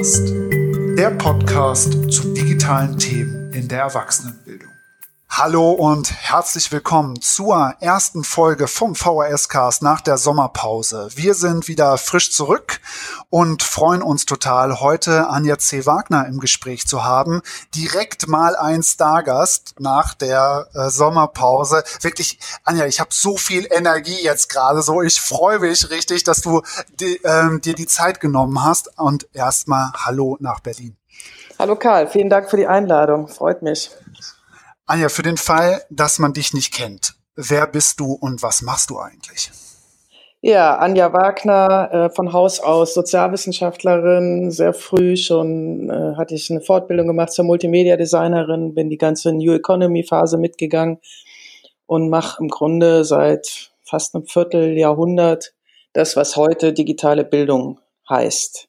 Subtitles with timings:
[0.00, 0.32] Cast,
[0.96, 4.39] der Podcast zu digitalen Themen in der Erwachsenenbildung.
[5.42, 11.08] Hallo und herzlich willkommen zur ersten Folge vom VHS-Cast nach der Sommerpause.
[11.14, 12.78] Wir sind wieder frisch zurück
[13.30, 15.86] und freuen uns total, heute Anja C.
[15.86, 17.40] Wagner im Gespräch zu haben.
[17.74, 21.84] Direkt mal ein Stargast nach der äh, Sommerpause.
[22.02, 25.00] Wirklich, Anja, ich habe so viel Energie jetzt gerade so.
[25.00, 26.60] Ich freue mich richtig, dass du
[27.00, 28.98] die, ähm, dir die Zeit genommen hast.
[28.98, 30.98] Und erstmal Hallo nach Berlin.
[31.58, 33.26] Hallo Karl, vielen Dank für die Einladung.
[33.26, 33.90] Freut mich.
[34.90, 38.90] Anja, für den Fall, dass man dich nicht kennt, wer bist du und was machst
[38.90, 39.52] du eigentlich?
[40.40, 46.60] Ja, Anja Wagner, äh, von Haus aus Sozialwissenschaftlerin, sehr früh schon äh, hatte ich eine
[46.60, 50.98] Fortbildung gemacht zur Multimedia-Designerin, bin die ganze New Economy-Phase mitgegangen
[51.86, 55.54] und mache im Grunde seit fast einem Vierteljahrhundert
[55.92, 58.66] das, was heute digitale Bildung heißt.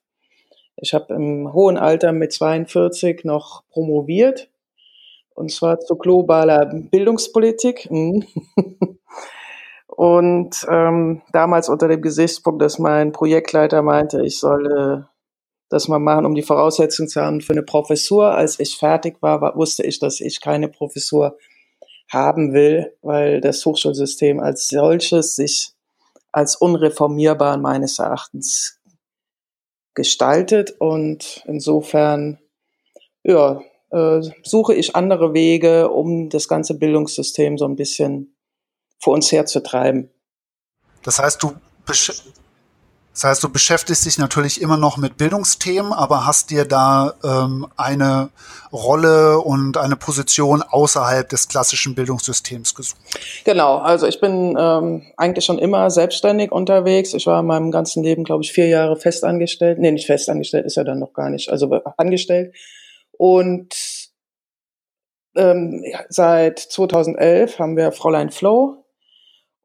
[0.76, 4.51] Ich habe im hohen Alter mit 42 noch promoviert
[5.42, 7.90] und zwar zu globaler Bildungspolitik.
[7.90, 8.26] Mhm.
[9.88, 15.10] Und ähm, damals unter dem Gesichtspunkt, dass mein Projektleiter meinte, ich solle
[15.70, 18.32] das mal machen, um die Voraussetzungen zu haben für eine Professur.
[18.32, 21.38] Als ich fertig war, war, wusste ich, dass ich keine Professur
[22.10, 25.74] haben will, weil das Hochschulsystem als solches sich
[26.32, 28.80] als unreformierbar meines Erachtens
[29.94, 32.40] gestaltet und insofern
[33.24, 38.36] ja, äh, suche ich andere Wege, um das ganze Bildungssystem so ein bisschen
[39.00, 40.10] vor uns herzutreiben.
[41.04, 41.54] Das heißt, du
[43.14, 47.68] das heißt, du beschäftigst dich natürlich immer noch mit Bildungsthemen, aber hast dir da ähm,
[47.76, 48.30] eine
[48.72, 53.02] Rolle und eine Position außerhalb des klassischen Bildungssystems gesucht.
[53.44, 57.14] Genau, also ich bin ähm, eigentlich schon immer selbstständig unterwegs.
[57.14, 59.78] Ich war in meinem ganzen Leben, glaube ich, vier Jahre festangestellt.
[59.80, 62.54] Nee, nicht festangestellt, ist ja dann noch gar nicht, also angestellt
[63.22, 63.76] und
[65.36, 68.84] ähm, seit 2011 haben wir Fräulein Flow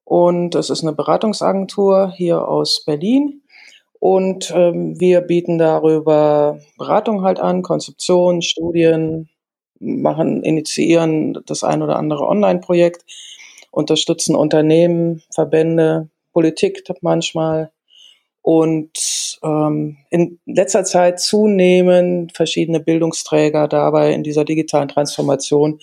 [0.04, 3.40] und das ist eine Beratungsagentur hier aus Berlin.
[3.98, 9.30] Und ähm, wir bieten darüber Beratung halt an, Konzeption, Studien,
[9.80, 13.06] machen, initiieren das ein oder andere Online-Projekt,
[13.70, 17.72] unterstützen Unternehmen, Verbände, Politik manchmal
[18.46, 25.80] und ähm, in letzter Zeit zunehmend verschiedene Bildungsträger dabei in dieser digitalen Transformation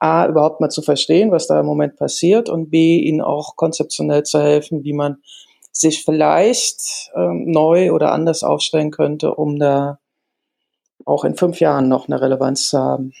[0.00, 4.24] A, überhaupt mal zu verstehen, was da im Moment passiert und B, ihnen auch konzeptionell
[4.24, 5.22] zu helfen, wie man
[5.70, 10.00] sich vielleicht ähm, neu oder anders aufstellen könnte, um da
[11.04, 13.12] auch in fünf Jahren noch eine Relevanz zu haben.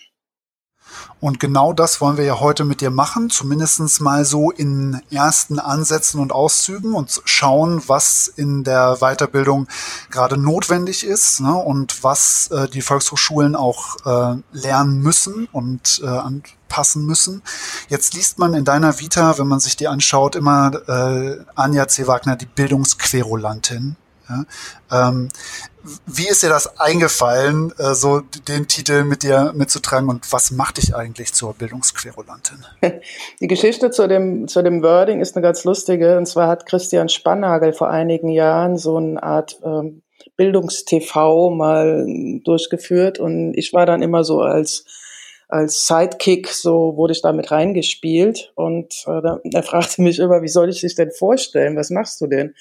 [1.20, 5.58] Und genau das wollen wir ja heute mit dir machen, zumindest mal so in ersten
[5.58, 9.68] Ansätzen und Auszügen und schauen, was in der Weiterbildung
[10.10, 16.06] gerade notwendig ist ne, und was äh, die Volkshochschulen auch äh, lernen müssen und äh,
[16.06, 17.42] anpassen müssen.
[17.88, 22.06] Jetzt liest man in deiner Vita, wenn man sich die anschaut, immer äh, Anja C.
[22.06, 23.96] Wagner, die Bildungsquerulantin.
[24.28, 24.44] Ja?
[25.08, 25.28] Ähm,
[26.06, 30.76] wie ist dir das eingefallen, äh, so den Titel mit dir mitzutragen und was macht
[30.76, 32.64] dich eigentlich zur Bildungsquerulantin?
[33.40, 36.16] Die Geschichte zu dem, zu dem Wording ist eine ganz lustige.
[36.18, 40.02] Und zwar hat Christian Spannagel vor einigen Jahren so eine Art ähm,
[40.36, 42.06] Bildungstv mal
[42.44, 44.84] durchgeführt und ich war dann immer so als
[45.48, 49.20] als Sidekick, so wurde ich damit reingespielt und äh,
[49.52, 51.76] er fragte mich immer, wie soll ich dich denn vorstellen?
[51.76, 52.54] Was machst du denn?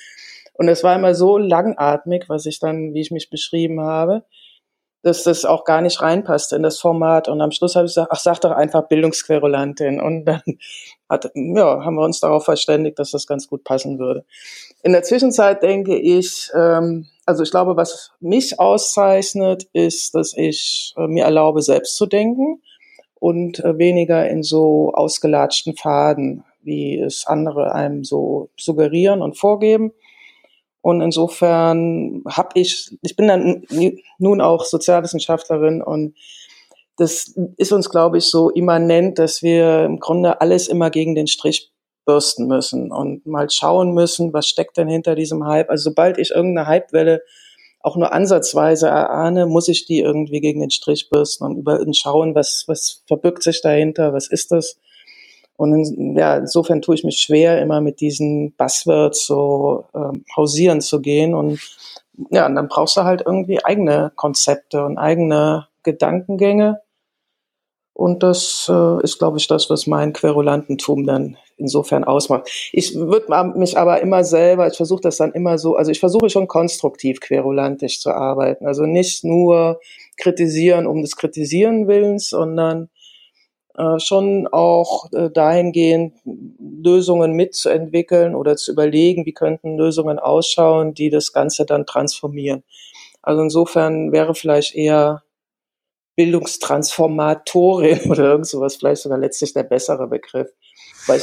[0.62, 4.26] Und es war immer so langatmig, was ich dann, wie ich mich beschrieben habe,
[5.02, 7.28] dass das auch gar nicht reinpasste in das Format.
[7.28, 10.00] Und am Schluss habe ich gesagt, ach, sag doch einfach Bildungsquerulantin.
[10.00, 10.44] Und dann
[11.10, 14.24] hat, ja, haben wir uns darauf verständigt, dass das ganz gut passen würde.
[14.84, 20.94] In der Zwischenzeit denke ich, ähm, also ich glaube, was mich auszeichnet, ist, dass ich
[20.96, 22.62] äh, mir erlaube, selbst zu denken
[23.16, 29.92] und äh, weniger in so ausgelatschten Faden, wie es andere einem so suggerieren und vorgeben.
[30.82, 33.64] Und insofern habe ich, ich bin dann
[34.18, 36.16] nun auch Sozialwissenschaftlerin und
[36.98, 41.28] das ist uns, glaube ich, so immanent, dass wir im Grunde alles immer gegen den
[41.28, 41.72] Strich
[42.06, 45.70] bürsten müssen und mal schauen müssen, was steckt denn hinter diesem Hype.
[45.70, 47.22] Also sobald ich irgendeine Hypewelle
[47.80, 52.36] auch nur ansatzweise erahne, muss ich die irgendwie gegen den Strich bürsten und über schauen,
[52.36, 54.80] was, was verbirgt sich dahinter, was ist das.
[55.62, 60.82] Und in, ja, insofern tue ich mich schwer, immer mit diesen Buzzwords so ähm, hausieren
[60.82, 61.36] zu gehen.
[61.36, 61.60] Und
[62.32, 66.82] ja, und dann brauchst du halt irgendwie eigene Konzepte und eigene Gedankengänge.
[67.94, 72.50] Und das äh, ist, glaube ich, das, was mein Querulantentum dann insofern ausmacht.
[72.72, 76.32] Ich würde mich aber immer selber, ich versuche das dann immer so, also ich versuche
[76.32, 78.66] schon konstruktiv querulantisch zu arbeiten.
[78.66, 79.80] Also nicht nur
[80.18, 82.90] kritisieren um des Kritisieren Willens, sondern
[83.76, 91.10] äh, schon auch äh, dahingehend Lösungen mitzuentwickeln oder zu überlegen, wie könnten Lösungen ausschauen, die
[91.10, 92.64] das Ganze dann transformieren.
[93.22, 95.24] Also insofern wäre vielleicht eher
[96.16, 100.50] Bildungstransformatorin oder irgend sowas vielleicht sogar letztlich der bessere Begriff.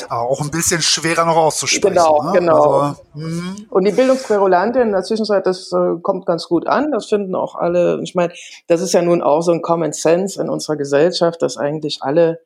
[0.09, 1.95] Auch ein bisschen schwerer noch auszusprechen.
[1.95, 2.33] Genau, ne?
[2.39, 2.71] genau.
[2.81, 3.67] Also, hm.
[3.71, 6.93] und die Bildungsquerulantin in der Zwischenzeit, das äh, kommt ganz gut an.
[6.93, 8.01] Das finden auch alle.
[8.03, 8.33] Ich meine,
[8.67, 12.41] das ist ja nun auch so ein Common Sense in unserer Gesellschaft, dass eigentlich alle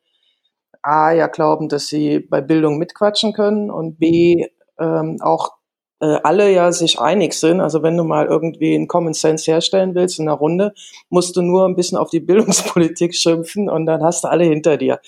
[0.82, 4.46] A ja glauben, dass sie bei Bildung mitquatschen können und B
[4.78, 5.52] ähm, auch
[6.00, 7.60] äh, alle ja sich einig sind.
[7.60, 10.74] Also wenn du mal irgendwie einen Common Sense herstellen willst in einer Runde,
[11.08, 14.76] musst du nur ein bisschen auf die Bildungspolitik schimpfen und dann hast du alle hinter
[14.76, 15.00] dir.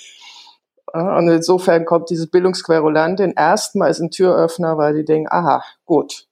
[0.94, 6.28] Und insofern kommt dieses Bildungsquerulantin erstmal als ein Türöffner, weil die denken, aha, gut,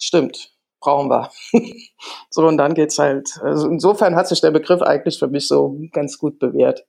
[0.00, 1.30] stimmt, brauchen wir.
[2.30, 3.40] so, und dann geht's halt.
[3.42, 6.86] Also insofern hat sich der Begriff eigentlich für mich so ganz gut bewährt.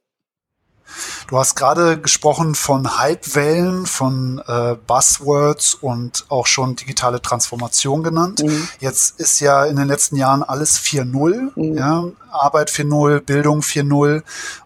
[1.28, 8.44] Du hast gerade gesprochen von Hypewellen, von äh, Buzzwords und auch schon digitale Transformation genannt.
[8.44, 8.68] Mhm.
[8.80, 11.76] Jetzt ist ja in den letzten Jahren alles 4.0, mhm.
[11.76, 14.22] ja, Arbeit 4.0, Bildung 4.0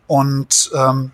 [0.07, 1.11] und ähm,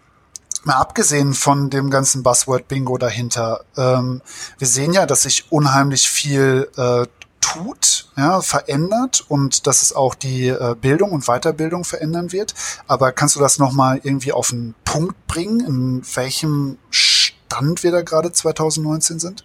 [0.65, 4.21] mal abgesehen von dem ganzen Buzzword-Bingo dahinter, ähm,
[4.57, 7.05] wir sehen ja, dass sich unheimlich viel äh,
[7.41, 12.53] tut, ja, verändert und dass es auch die äh, Bildung und Weiterbildung verändern wird.
[12.87, 18.01] Aber kannst du das nochmal irgendwie auf den Punkt bringen, in welchem Stand wir da
[18.01, 19.43] gerade 2019 sind?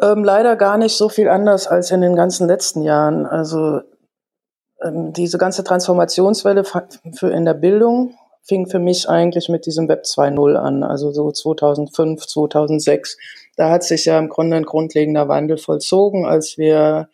[0.00, 3.26] Ähm, leider gar nicht so viel anders als in den ganzen letzten Jahren.
[3.26, 3.82] Also
[4.82, 10.02] ähm, diese ganze Transformationswelle für in der Bildung fing für mich eigentlich mit diesem Web
[10.04, 13.16] 2.0 an, also so 2005, 2006
[13.56, 17.08] da hat sich ja im Grunde ein grundlegender Wandel vollzogen, als wir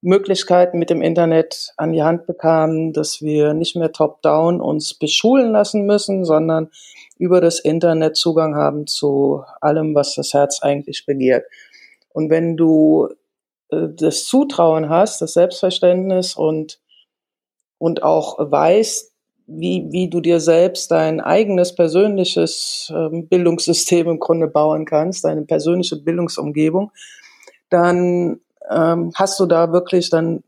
[0.00, 5.52] Möglichkeiten mit dem Internet an die Hand bekamen, dass wir nicht mehr top-down uns beschulen
[5.52, 6.70] lassen müssen, sondern
[7.18, 11.46] über das Internet Zugang haben zu allem, was das Herz eigentlich begehrt.
[12.08, 13.08] Und wenn du
[13.70, 16.80] äh, das Zutrauen hast, das Selbstverständnis und,
[17.78, 19.11] und auch weißt,
[19.46, 25.42] wie, wie du dir selbst dein eigenes persönliches ähm, Bildungssystem im Grunde bauen kannst, deine
[25.42, 26.90] persönliche Bildungsumgebung,
[27.70, 28.40] dann
[28.70, 30.42] ähm, hast du da wirklich dann,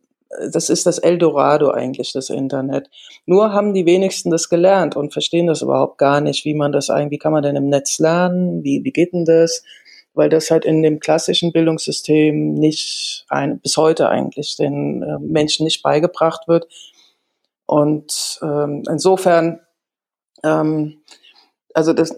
[0.52, 2.88] das ist das Eldorado eigentlich, das Internet.
[3.26, 6.90] Nur haben die wenigsten das gelernt und verstehen das überhaupt gar nicht, wie man das
[6.90, 9.62] eigentlich, wie kann man denn im Netz lernen, wie, wie geht denn das?
[10.14, 15.64] Weil das halt in dem klassischen Bildungssystem nicht ein, bis heute eigentlich den äh, Menschen
[15.64, 16.68] nicht beigebracht wird
[17.66, 19.60] und ähm, insofern,
[20.42, 21.02] ähm,
[21.72, 22.14] also das,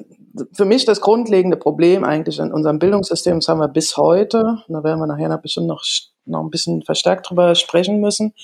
[0.52, 4.84] für mich das grundlegende Problem eigentlich in unserem Bildungssystem, das haben wir bis heute, da
[4.84, 5.82] werden wir nachher bestimmt noch,
[6.24, 8.34] noch ein bisschen verstärkt drüber sprechen müssen,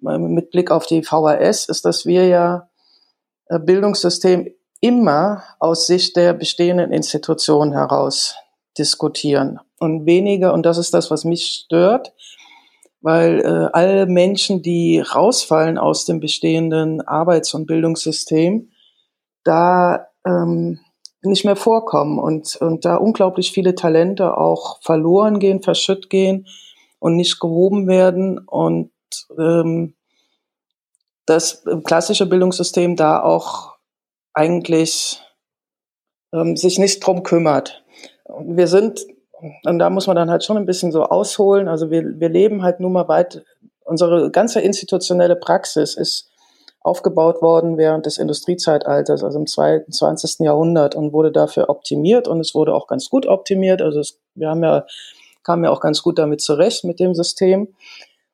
[0.00, 2.70] mit Blick auf die VHS, ist, dass wir ja
[3.46, 4.48] äh, Bildungssystem
[4.80, 8.34] immer aus Sicht der bestehenden Institutionen heraus
[8.78, 9.60] diskutieren.
[9.78, 12.14] Und weniger, und das ist das, was mich stört,
[13.00, 18.70] weil äh, alle Menschen, die rausfallen aus dem bestehenden Arbeits- und Bildungssystem,
[19.44, 20.80] da ähm,
[21.22, 26.46] nicht mehr vorkommen und, und da unglaublich viele Talente auch verloren gehen, verschütt gehen
[26.98, 28.90] und nicht gehoben werden und
[29.38, 29.94] ähm,
[31.26, 33.76] das klassische Bildungssystem da auch
[34.32, 35.22] eigentlich
[36.32, 37.84] ähm, sich nicht drum kümmert.
[38.44, 39.04] Wir sind
[39.64, 41.68] und da muss man dann halt schon ein bisschen so ausholen.
[41.68, 43.44] Also wir, wir leben halt nun mal weit,
[43.84, 46.30] unsere ganze institutionelle Praxis ist
[46.82, 50.40] aufgebaut worden während des Industriezeitalters, also im 20.
[50.40, 53.82] Jahrhundert und wurde dafür optimiert und es wurde auch ganz gut optimiert.
[53.82, 54.86] Also es, wir haben ja,
[55.42, 57.68] kamen ja auch ganz gut damit zurecht mit dem System.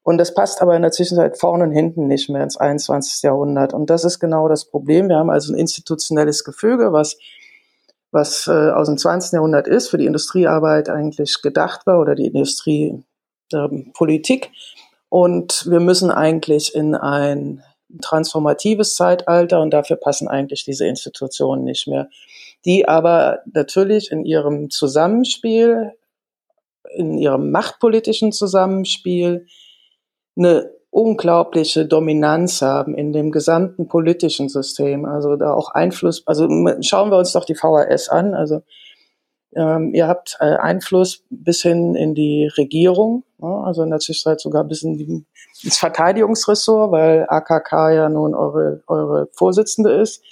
[0.05, 3.23] Und das passt aber in der Zwischenzeit vorne und hinten nicht mehr ins 21.
[3.23, 3.75] Jahrhundert.
[3.75, 5.09] Und das ist genau das Problem.
[5.09, 7.17] Wir haben also ein institutionelles Gefüge, was
[8.17, 9.35] was äh, aus dem 20.
[9.35, 14.47] Jahrhundert ist, für die Industriearbeit eigentlich gedacht war oder die Industriepolitik.
[14.47, 14.53] Ähm,
[15.09, 17.63] und wir müssen eigentlich in ein
[18.03, 22.09] transformatives Zeitalter und dafür passen eigentlich diese Institutionen nicht mehr,
[22.65, 25.93] die aber natürlich in ihrem Zusammenspiel,
[26.95, 29.47] in ihrem machtpolitischen Zusammenspiel
[30.37, 35.05] eine unglaubliche Dominanz haben in dem gesamten politischen System.
[35.05, 36.49] Also da auch Einfluss, also
[36.81, 38.33] schauen wir uns doch die VHS an.
[38.33, 38.63] Also
[39.55, 44.41] ähm, ihr habt äh, Einfluss bis hin in die Regierung, ja, also in der Zwischenzeit
[44.41, 45.27] sogar bis in die,
[45.63, 50.23] ins Verteidigungsressort, weil AKK ja nun eure, eure Vorsitzende ist.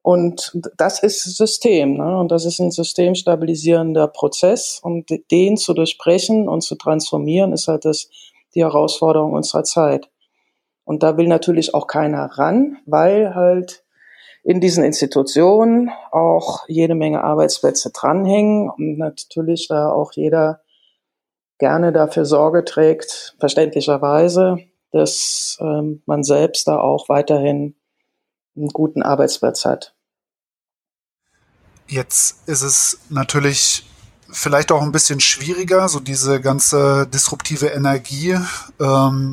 [0.00, 1.96] Und das ist System.
[1.96, 2.18] Ne?
[2.18, 4.80] Und das ist ein systemstabilisierender Prozess.
[4.80, 8.08] Und den zu durchbrechen und zu transformieren, ist halt das,
[8.54, 10.10] die Herausforderung unserer Zeit.
[10.84, 13.84] Und da will natürlich auch keiner ran, weil halt
[14.42, 20.60] in diesen Institutionen auch jede Menge Arbeitsplätze dranhängen und natürlich da auch jeder
[21.58, 24.58] gerne dafür Sorge trägt, verständlicherweise,
[24.90, 27.76] dass ähm, man selbst da auch weiterhin
[28.56, 29.94] einen guten Arbeitsplatz hat.
[31.86, 33.84] Jetzt ist es natürlich
[34.32, 38.36] vielleicht auch ein bisschen schwieriger, so diese ganze disruptive Energie
[38.80, 39.32] ähm,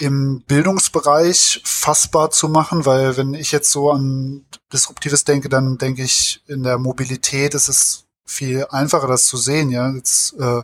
[0.00, 6.02] im Bildungsbereich fassbar zu machen, weil wenn ich jetzt so an Disruptives denke, dann denke
[6.02, 10.62] ich in der Mobilität ist es viel einfacher, das zu sehen, ja, jetzt äh,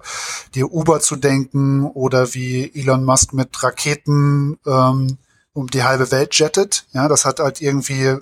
[0.55, 5.19] dir Uber zu denken oder wie Elon Musk mit Raketen ähm,
[5.53, 8.17] um die halbe Welt jettet, ja, das hat halt irgendwie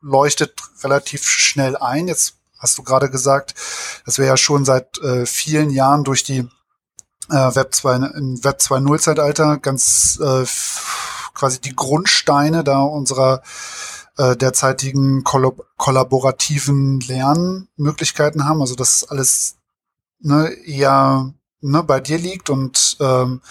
[0.00, 2.08] leuchtet relativ schnell ein.
[2.08, 3.54] Jetzt hast du gerade gesagt,
[4.04, 6.48] dass wir ja schon seit äh, vielen Jahren durch die
[7.30, 10.44] äh, Web 2, im Web 2.0 Zeitalter ganz äh,
[11.34, 13.42] quasi die Grundsteine da unserer
[14.16, 18.60] äh, derzeitigen kollab kollaborativen Lernmöglichkeiten haben.
[18.60, 19.56] Also dass alles
[20.20, 23.42] ne, eher ne, bei dir liegt und ähm,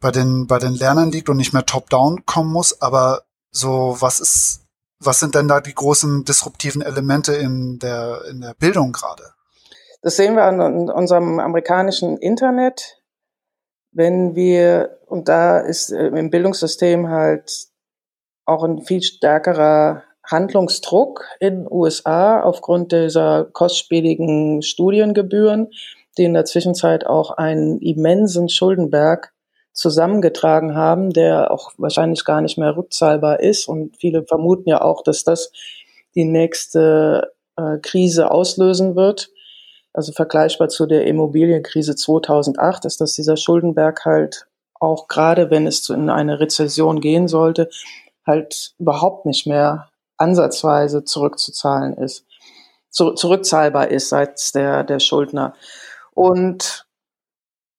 [0.00, 2.80] bei den bei den Lernern liegt und nicht mehr top-down kommen muss.
[2.82, 4.61] Aber so was ist
[5.04, 9.24] was sind denn da die großen disruptiven Elemente in der in der Bildung gerade?
[10.02, 13.02] Das sehen wir an unserem amerikanischen Internet
[13.92, 17.68] wenn wir, und da ist äh, im Bildungssystem halt
[18.44, 25.70] auch ein viel stärkerer Handlungsdruck in USA aufgrund dieser kostspieligen Studiengebühren,
[26.16, 29.31] die in der Zwischenzeit auch einen immensen Schuldenberg
[29.72, 33.68] zusammengetragen haben, der auch wahrscheinlich gar nicht mehr rückzahlbar ist.
[33.68, 35.52] Und viele vermuten ja auch, dass das
[36.14, 39.30] die nächste äh, Krise auslösen wird
[39.92, 44.46] also vergleichbar zu der Immobilienkrise 2008, ist, dass dieser Schuldenberg halt
[44.80, 47.68] auch gerade, wenn es in eine Rezession gehen sollte,
[48.26, 52.26] halt überhaupt nicht mehr ansatzweise zurückzuzahlen ist,
[52.88, 55.54] zu, zurückzahlbar ist seitens der, der Schuldner.
[56.14, 56.86] Und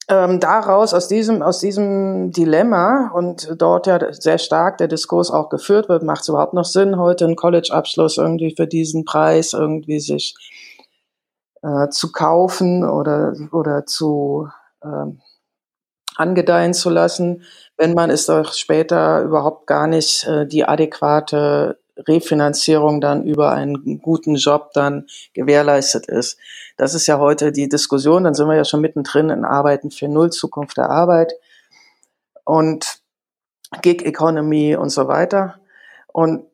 [0.10, 5.50] ähm, daraus, aus diesem, aus diesem Dilemma und dort ja sehr stark der Diskurs auch
[5.50, 10.00] geführt wird, macht es überhaupt noch Sinn, heute einen College-Abschluss irgendwie für diesen Preis irgendwie
[10.00, 10.36] sich
[11.62, 14.50] äh, zu kaufen oder, oder zu
[14.84, 15.22] ähm,
[16.16, 17.44] angedeihen zu lassen,
[17.78, 24.02] wenn man es doch später überhaupt gar nicht äh, die adäquate Refinanzierung dann über einen
[24.02, 26.38] guten Job dann gewährleistet ist.
[26.78, 30.08] Das ist ja heute die Diskussion, dann sind wir ja schon mittendrin in Arbeiten für
[30.08, 31.34] Null, Zukunft der Arbeit
[32.46, 33.00] und
[33.82, 35.60] Gig Economy und so weiter.
[36.08, 36.46] Und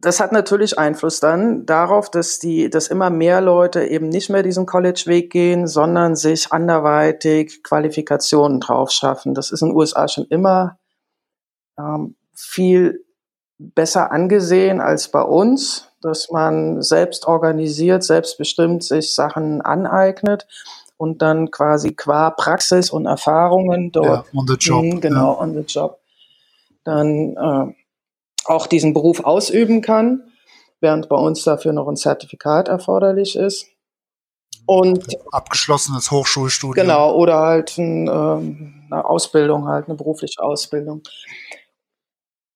[0.00, 4.44] das hat natürlich Einfluss dann darauf, dass die, dass immer mehr Leute eben nicht mehr
[4.44, 9.34] diesen College-Weg gehen, sondern sich anderweitig Qualifikationen drauf schaffen.
[9.34, 10.78] Das ist in den USA schon immer
[11.76, 13.04] ähm, viel
[13.58, 20.46] besser angesehen als bei uns, dass man selbst organisiert, selbstbestimmt sich Sachen aneignet
[20.96, 25.40] und dann quasi qua Praxis und Erfahrungen dort, ja, on the job, mh, genau, ja.
[25.40, 26.00] on the job,
[26.84, 27.74] dann äh,
[28.44, 30.30] auch diesen Beruf ausüben kann,
[30.80, 33.66] während bei uns dafür noch ein Zertifikat erforderlich ist.
[34.66, 36.86] Und abgeschlossenes Hochschulstudium.
[36.86, 41.02] Genau, oder halt ein, ähm, eine Ausbildung, halt eine berufliche Ausbildung.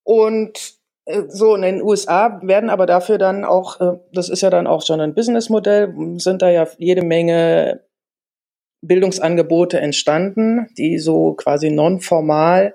[0.05, 0.82] Und
[1.29, 4.85] so in den USA werden aber dafür dann auch, äh, das ist ja dann auch
[4.85, 7.81] schon ein Businessmodell, sind da ja jede Menge
[8.83, 12.75] Bildungsangebote entstanden, die so quasi nonformal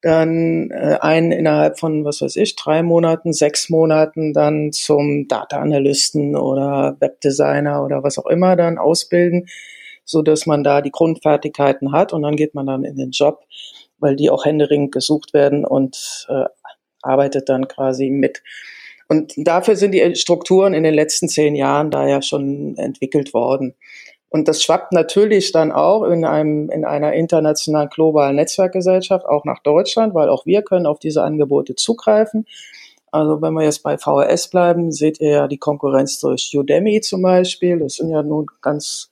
[0.00, 5.58] dann äh, einen innerhalb von, was weiß ich, drei Monaten, sechs Monaten dann zum Data
[5.58, 9.48] Analysten oder Webdesigner oder was auch immer dann ausbilden,
[10.04, 13.44] so dass man da die Grundfertigkeiten hat und dann geht man dann in den Job,
[13.98, 16.44] weil die auch händeringend gesucht werden und äh,
[17.02, 18.42] arbeitet dann quasi mit.
[19.08, 23.74] Und dafür sind die Strukturen in den letzten zehn Jahren da ja schon entwickelt worden.
[24.30, 29.60] Und das schwappt natürlich dann auch in einem, in einer internationalen globalen Netzwerkgesellschaft auch nach
[29.60, 32.44] Deutschland, weil auch wir können auf diese Angebote zugreifen.
[33.10, 37.22] Also wenn wir jetzt bei VHS bleiben, seht ihr ja die Konkurrenz durch Udemy zum
[37.22, 37.78] Beispiel.
[37.78, 39.10] Das sind ja nun ganz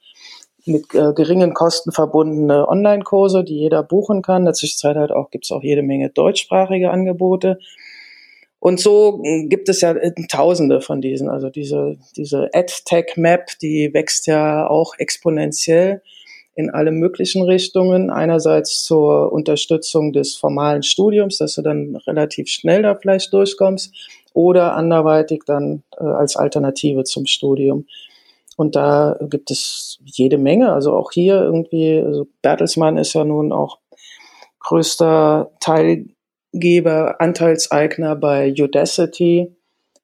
[0.66, 4.42] mit äh, geringen Kosten verbundene Online-Kurse, die jeder buchen kann.
[4.42, 7.58] In der Zwischenzeit halt auch, gibt's auch jede Menge deutschsprachige Angebote.
[8.58, 11.28] Und so hm, gibt es ja äh, Tausende von diesen.
[11.28, 16.02] Also diese, diese AdTech-Map, die wächst ja auch exponentiell
[16.56, 18.10] in alle möglichen Richtungen.
[18.10, 23.94] Einerseits zur Unterstützung des formalen Studiums, dass du dann relativ schnell da vielleicht durchkommst.
[24.32, 27.86] oder anderweitig dann äh, als Alternative zum Studium.
[28.56, 30.72] Und da gibt es jede Menge.
[30.72, 33.78] Also auch hier irgendwie, also Bertelsmann ist ja nun auch
[34.60, 39.54] größter Teilgeber, Anteilseigner bei Udacity.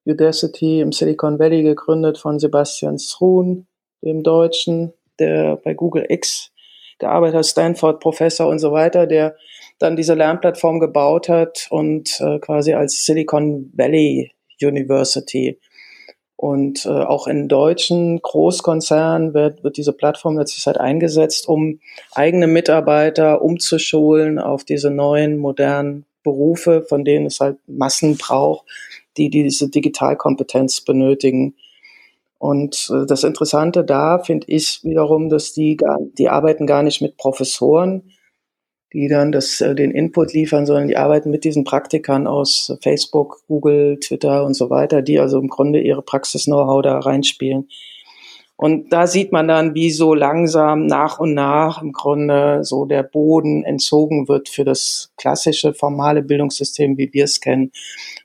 [0.04, 3.66] Udacity im Silicon Valley gegründet von Sebastian Srun,
[4.02, 6.50] dem Deutschen, der bei Google X
[6.98, 9.36] gearbeitet hat, Stanford-Professor und so weiter, der
[9.78, 15.58] dann diese Lernplattform gebaut hat und äh, quasi als Silicon Valley University.
[16.42, 21.78] Und äh, auch in deutschen Großkonzernen wird, wird diese Plattform letztlich halt eingesetzt, um
[22.16, 28.66] eigene Mitarbeiter umzuschulen auf diese neuen modernen Berufe, von denen es halt Massen braucht,
[29.16, 31.54] die diese Digitalkompetenz benötigen.
[32.38, 37.00] Und äh, das Interessante da finde ich wiederum, dass die, gar, die arbeiten gar nicht
[37.00, 38.10] mit Professoren,
[38.92, 43.40] die dann das, äh, den Input liefern, sondern die arbeiten mit diesen Praktikern aus Facebook,
[43.48, 47.68] Google, Twitter und so weiter, die also im Grunde ihre Praxis-Know-how da reinspielen.
[48.56, 53.02] Und da sieht man dann, wie so langsam nach und nach im Grunde so der
[53.02, 57.72] Boden entzogen wird für das klassische formale Bildungssystem, wie wir es kennen.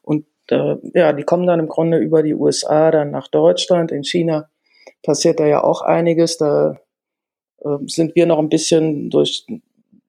[0.03, 3.91] Und äh, ja, die kommen dann im Grunde über die USA dann nach Deutschland.
[3.91, 4.49] In China
[5.01, 6.37] passiert da ja auch einiges.
[6.37, 6.77] Da
[7.61, 9.45] äh, sind wir noch ein bisschen durch,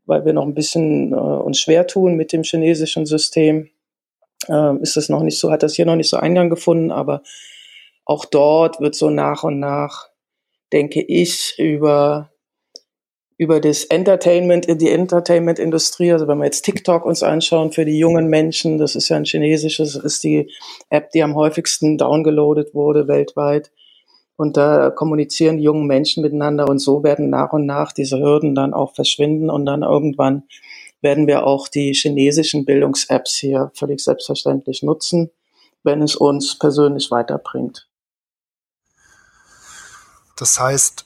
[0.09, 3.69] weil wir noch ein bisschen äh, uns schwer tun mit dem chinesischen System.
[4.49, 7.23] Äh, ist es noch nicht so, hat das hier noch nicht so Eingang gefunden, aber
[8.05, 10.09] auch dort wird so nach und nach,
[10.73, 12.31] denke ich, über
[13.41, 16.13] über das Entertainment, die Entertainment-Industrie.
[16.13, 19.25] Also wenn wir jetzt TikTok uns anschauen für die jungen Menschen, das ist ja ein
[19.25, 20.51] chinesisches, ist die
[20.91, 23.71] App, die am häufigsten downgeloadet wurde weltweit.
[24.39, 28.55] Und da kommunizieren die jungen Menschen miteinander und so werden nach und nach diese Hürden
[28.55, 30.45] dann auch verschwinden und dann irgendwann
[31.01, 35.31] werden wir auch die chinesischen Bildungs-Apps hier völlig selbstverständlich nutzen,
[35.83, 37.89] wenn es uns persönlich weiterbringt.
[40.37, 41.05] Das heißt,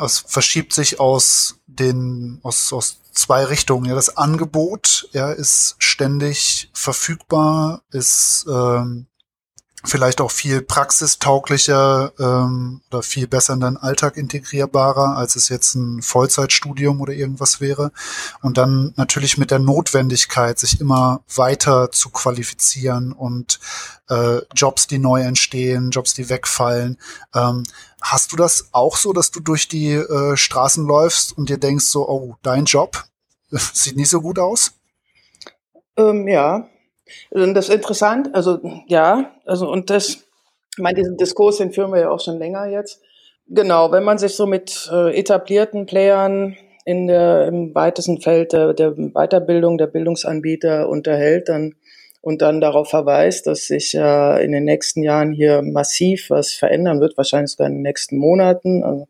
[0.00, 3.86] es verschiebt sich aus den aus, aus zwei Richtungen.
[3.86, 9.06] Ja, das Angebot ja, ist ständig verfügbar, ist ähm,
[9.84, 15.74] vielleicht auch viel praxistauglicher ähm, oder viel besser in deinen Alltag integrierbarer, als es jetzt
[15.74, 17.92] ein Vollzeitstudium oder irgendwas wäre.
[18.42, 23.58] Und dann natürlich mit der Notwendigkeit, sich immer weiter zu qualifizieren und
[24.08, 26.98] äh, Jobs, die neu entstehen, Jobs, die wegfallen.
[27.34, 27.64] Ähm,
[28.00, 31.86] hast du das auch so, dass du durch die äh, Straßen läufst und dir denkst
[31.86, 33.04] so, oh, dein Job
[33.50, 34.72] sieht nicht so gut aus?
[35.96, 36.68] Ähm, ja,
[37.30, 40.08] das ist interessant, also ja, also und das,
[40.76, 43.00] ich meine, diesen Diskurs, den führen wir ja auch schon länger jetzt.
[43.48, 48.72] Genau, wenn man sich so mit äh, etablierten Playern in der, im weitesten Feld der,
[48.72, 51.74] der Weiterbildung, der Bildungsanbieter unterhält, dann
[52.22, 57.00] und dann darauf verweist, dass sich ja in den nächsten Jahren hier massiv was verändern
[57.00, 58.84] wird, wahrscheinlich sogar in den nächsten Monaten.
[58.84, 59.08] Also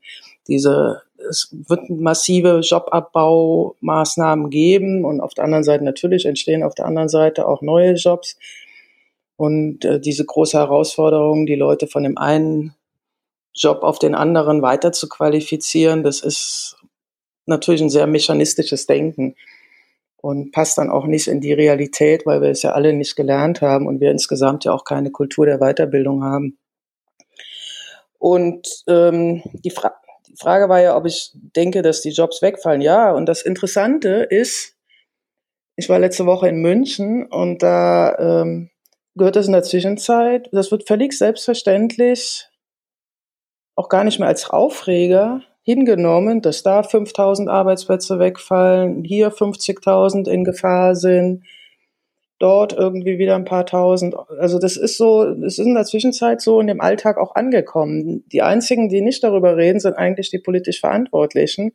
[0.49, 6.87] diese es wird massive Jobabbaumaßnahmen geben und auf der anderen Seite natürlich entstehen auf der
[6.87, 8.37] anderen Seite auch neue Jobs.
[9.37, 12.75] Und äh, diese große Herausforderung, die Leute von dem einen
[13.55, 16.77] Job auf den anderen weiter zu qualifizieren, das ist
[17.47, 19.35] natürlich ein sehr mechanistisches Denken
[20.17, 23.61] und passt dann auch nicht in die Realität, weil wir es ja alle nicht gelernt
[23.61, 26.59] haben und wir insgesamt ja auch keine Kultur der Weiterbildung haben.
[28.19, 29.97] Und ähm, die Frage,
[30.39, 32.81] Frage war ja, ob ich denke, dass die Jobs wegfallen.
[32.81, 34.77] Ja, und das Interessante ist,
[35.77, 38.71] ich war letzte Woche in München und da ähm,
[39.15, 42.49] gehört das in der Zwischenzeit, das wird völlig selbstverständlich
[43.75, 50.45] auch gar nicht mehr als Aufreger hingenommen, dass da 5000 Arbeitsplätze wegfallen, hier 50.000 in
[50.45, 51.45] Gefahr sind,
[52.43, 54.17] dort irgendwie wieder ein paar tausend.
[54.39, 58.25] Also das ist so, es ist in der Zwischenzeit so in dem Alltag auch angekommen.
[58.33, 61.73] Die einzigen, die nicht darüber reden, sind eigentlich die politisch Verantwortlichen,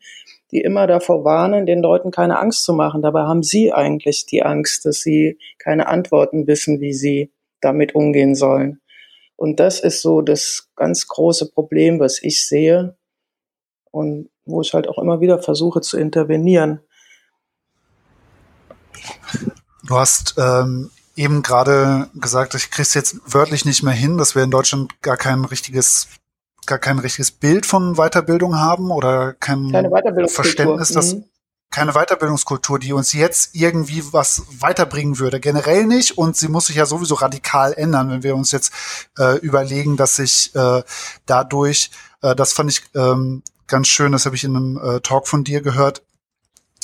[0.51, 3.01] die immer davor warnen, den Leuten keine Angst zu machen.
[3.01, 8.35] Dabei haben sie eigentlich die Angst, dass sie keine Antworten wissen, wie sie damit umgehen
[8.35, 8.81] sollen.
[9.37, 12.97] Und das ist so das ganz große Problem, was ich sehe
[13.91, 16.81] und wo ich halt auch immer wieder versuche zu intervenieren.
[19.87, 24.43] Du hast ähm, eben gerade gesagt, ich krieg's jetzt wörtlich nicht mehr hin, dass wir
[24.43, 26.07] in Deutschland gar kein richtiges
[26.65, 29.71] gar kein richtiges Bild von Weiterbildung haben oder kein
[30.27, 31.23] Verständnis, dass mhm.
[31.71, 35.39] keine Weiterbildungskultur, die uns jetzt irgendwie was weiterbringen würde.
[35.39, 38.73] Generell nicht und sie muss sich ja sowieso radikal ändern, wenn wir uns jetzt
[39.17, 40.83] äh, überlegen, dass sich äh,
[41.25, 41.89] dadurch,
[42.21, 45.45] äh, das fand ich ähm, ganz schön, das habe ich in einem äh, Talk von
[45.45, 46.03] dir gehört,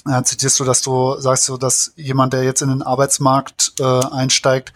[0.08, 3.84] äh, zitierst du, dass du sagst, so, dass jemand, der jetzt in den Arbeitsmarkt äh,
[3.84, 4.74] einsteigt,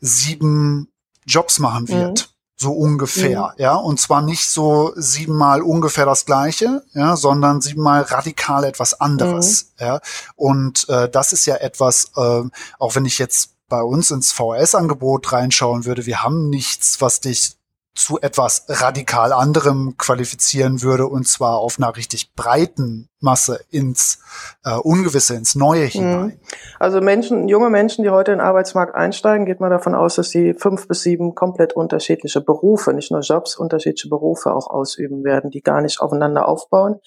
[0.00, 0.88] sieben
[1.24, 2.28] Jobs machen wird.
[2.28, 2.32] Mhm.
[2.58, 3.62] So ungefähr, mhm.
[3.62, 3.74] ja.
[3.74, 9.86] Und zwar nicht so siebenmal ungefähr das Gleiche, ja, sondern siebenmal radikal etwas anderes, mhm.
[9.86, 10.00] ja.
[10.36, 12.42] Und äh, das ist ja etwas, äh,
[12.78, 17.56] auch wenn ich jetzt bei uns ins VHS-Angebot reinschauen würde, wir haben nichts, was dich
[17.96, 24.20] zu etwas radikal anderem qualifizieren würde und zwar auf einer richtig breiten Masse ins
[24.64, 25.90] äh, Ungewisse, ins Neue mhm.
[25.90, 26.40] hinein.
[26.78, 30.30] Also Menschen, junge Menschen, die heute in den Arbeitsmarkt einsteigen, geht man davon aus, dass
[30.30, 35.50] sie fünf bis sieben komplett unterschiedliche Berufe, nicht nur Jobs, unterschiedliche Berufe auch ausüben werden,
[35.50, 37.00] die gar nicht aufeinander aufbauen.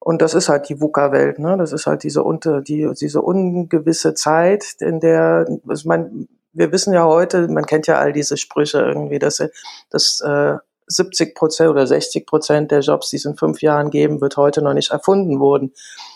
[0.00, 1.56] Und das ist halt die VUCA-Welt, ne?
[1.58, 6.92] Das ist halt diese unter, die, diese ungewisse Zeit, in der, also mein, wir wissen
[6.92, 9.42] ja heute, man kennt ja all diese Sprüche irgendwie, dass,
[9.90, 10.56] dass äh,
[10.88, 14.62] 70 Prozent oder 60 Prozent der Jobs, die es in fünf Jahren geben wird, heute
[14.62, 15.72] noch nicht erfunden wurden.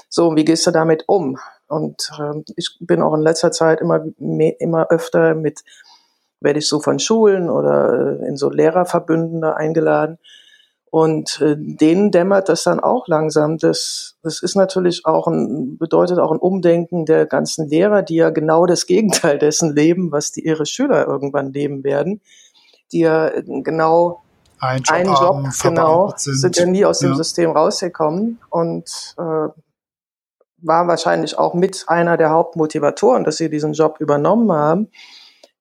[0.08, 1.38] So, wie gehst du damit um?
[1.68, 5.60] Und äh, ich bin auch in letzter Zeit immer, mehr, immer öfter mit,
[6.40, 10.18] werde ich so von Schulen oder äh, in so Lehrerverbünden da eingeladen.
[10.92, 13.56] Und äh, denen dämmert das dann auch langsam.
[13.56, 18.28] Das, das ist natürlich auch ein, bedeutet auch ein Umdenken der ganzen Lehrer, die ja
[18.28, 22.20] genau das Gegenteil dessen leben, was die ihre Schüler irgendwann leben werden,
[22.92, 24.20] die ja genau
[24.60, 26.34] ein Job, einen Job genau, sind.
[26.36, 29.48] sind ja nie aus dem System rausgekommen und äh,
[30.58, 34.88] war wahrscheinlich auch mit einer der Hauptmotivatoren, dass sie diesen Job übernommen haben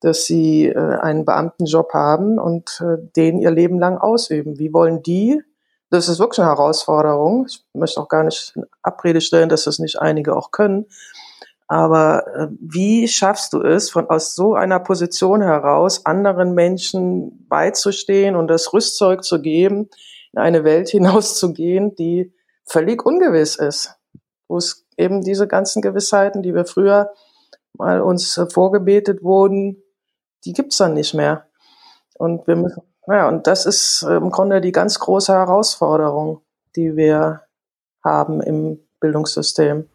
[0.02, 4.60] dass sie äh, einen Beamtenjob haben und äh, den ihr Leben lang ausüben.
[4.60, 5.42] Wie wollen die?
[5.90, 7.46] Das ist wirklich eine Herausforderung.
[7.48, 10.88] Ich möchte auch gar nicht in Abrede stellen, dass das nicht einige auch können.
[11.68, 18.36] Aber äh, wie schaffst du es, von aus so einer Position heraus anderen Menschen beizustehen
[18.36, 19.90] und das Rüstzeug zu geben,
[20.34, 22.34] in eine Welt hinauszugehen, die
[22.66, 23.96] völlig ungewiss ist,
[24.48, 27.12] wo es eben diese ganzen Gewissheiten, die wir früher
[27.78, 29.82] mal uns äh, vorgebetet wurden,
[30.46, 31.46] die gibt's dann nicht mehr.
[32.14, 36.42] Und wir müssen, ja, und das ist im Grunde die ganz große Herausforderung,
[36.76, 37.42] die wir
[38.04, 39.88] haben im Bildungssystem.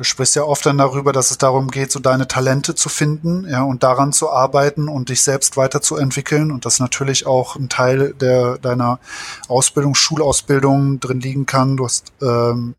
[0.00, 3.46] Du sprichst ja oft dann darüber, dass es darum geht, so deine Talente zu finden,
[3.46, 8.14] ja, und daran zu arbeiten und dich selbst weiterzuentwickeln und das natürlich auch ein Teil
[8.14, 8.98] der deiner
[9.48, 11.76] Ausbildung, Schulausbildung drin liegen kann.
[11.76, 12.76] Du hast ähm,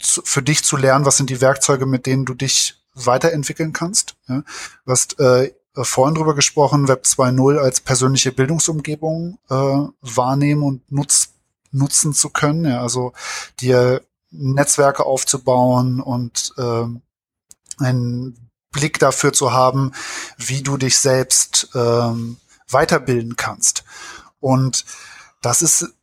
[0.00, 4.16] zu, für dich zu lernen, was sind die Werkzeuge, mit denen du dich weiterentwickeln kannst.
[4.28, 4.42] Ja.
[4.86, 9.54] Du hast äh, äh, vorhin drüber gesprochen, Web 2.0 als persönliche Bildungsumgebung äh,
[10.00, 11.34] wahrnehmen und nutz,
[11.70, 12.64] nutzen zu können.
[12.64, 13.12] Ja, also
[13.60, 16.84] dir Netzwerke aufzubauen und äh,
[17.78, 19.92] einen Blick dafür zu haben,
[20.36, 22.36] wie du dich selbst ähm,
[22.68, 23.84] weiterbilden kannst.
[24.40, 24.84] Und
[25.40, 25.94] das ist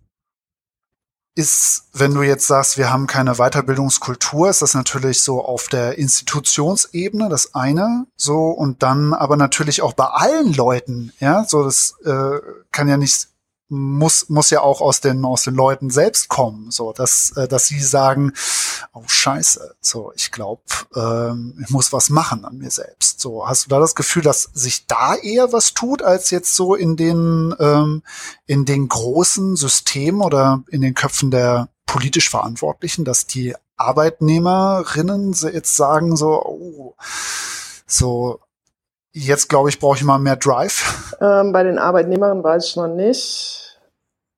[1.35, 5.97] ist, wenn du jetzt sagst, wir haben keine Weiterbildungskultur, ist das natürlich so auf der
[5.97, 11.95] Institutionsebene das eine, so und dann aber natürlich auch bei allen Leuten, ja, so das
[12.05, 12.39] äh,
[12.71, 13.27] kann ja nicht
[13.67, 17.67] muss muss ja auch aus den aus den Leuten selbst kommen, so dass äh, dass
[17.67, 18.33] sie sagen,
[18.93, 20.61] oh Scheiße, so ich glaube,
[20.95, 23.19] ähm, ich muss was machen an mir selbst.
[23.19, 26.75] So hast du da das Gefühl, dass sich da eher was tut als jetzt so
[26.75, 28.03] in den ähm,
[28.45, 35.75] in den großen Systemen oder in den Köpfen der politisch Verantwortlichen, dass die Arbeitnehmerinnen jetzt
[35.75, 36.95] sagen so, oh,
[37.87, 38.39] so
[39.17, 41.01] Jetzt glaube ich, brauche ich mal mehr Drive.
[41.21, 43.79] Ähm, bei den Arbeitnehmern weiß ich noch nicht.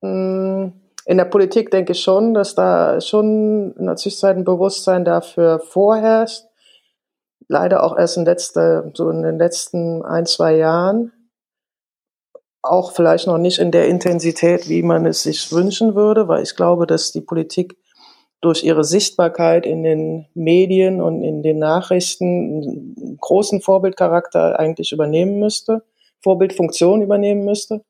[0.04, 0.74] Hm,
[1.06, 5.60] in der Politik denke ich schon, dass da schon in der Zwischenzeit ein Bewusstsein dafür
[5.60, 6.44] vorherrscht.
[7.48, 11.12] Leider auch erst in, letzter, so in den letzten ein, zwei Jahren.
[12.62, 16.56] Auch vielleicht noch nicht in der Intensität, wie man es sich wünschen würde, weil ich
[16.56, 17.76] glaube, dass die Politik
[18.42, 25.40] durch ihre Sichtbarkeit in den Medien und in den Nachrichten einen großen Vorbildcharakter eigentlich übernehmen
[25.40, 25.84] müsste,
[26.22, 27.84] Vorbildfunktion übernehmen müsste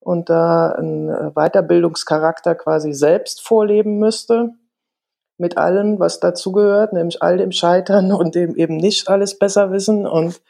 [0.00, 4.50] und da einen Weiterbildungscharakter quasi selbst vorleben müsste
[5.38, 10.06] mit allem, was dazugehört, nämlich all dem Scheitern und dem eben nicht alles besser wissen
[10.06, 10.40] und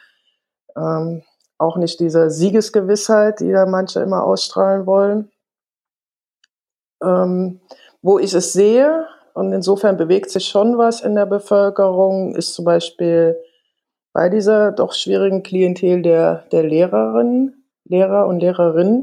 [0.76, 1.22] ähm,
[1.58, 5.30] auch nicht dieser Siegesgewissheit, die da manche immer ausstrahlen wollen.
[7.02, 7.60] Ähm,
[8.02, 12.66] wo ich es sehe, und insofern bewegt sich schon was in der Bevölkerung, ist zum
[12.66, 13.36] Beispiel
[14.12, 19.00] bei dieser doch schwierigen Klientel der, der Lehrerinnen, Lehrer und Lehrerinnen,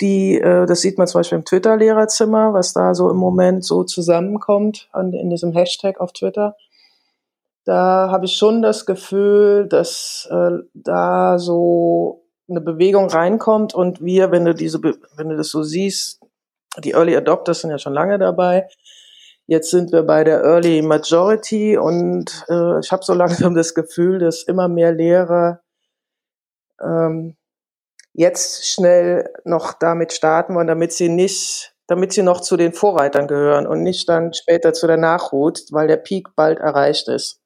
[0.00, 3.84] die, äh, das sieht man zum Beispiel im Twitter-Lehrerzimmer, was da so im Moment so
[3.84, 6.56] zusammenkommt an, in diesem Hashtag auf Twitter.
[7.64, 14.30] Da habe ich schon das Gefühl, dass äh, da so eine Bewegung reinkommt und wir,
[14.30, 16.20] wenn du diese, wenn du das so siehst,
[16.82, 18.68] die Early Adopters sind ja schon lange dabei.
[19.46, 24.18] Jetzt sind wir bei der Early Majority und äh, ich habe so langsam das Gefühl,
[24.18, 25.60] dass immer mehr Lehrer
[26.80, 27.36] ähm,
[28.12, 33.26] jetzt schnell noch damit starten wollen, damit sie nicht, damit sie noch zu den Vorreitern
[33.26, 37.40] gehören und nicht dann später zu der Nachhut, weil der Peak bald erreicht ist.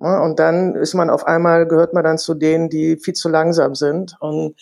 [0.00, 3.28] Ja, und dann ist man auf einmal, gehört man dann zu denen, die viel zu
[3.28, 4.16] langsam sind.
[4.20, 4.56] Und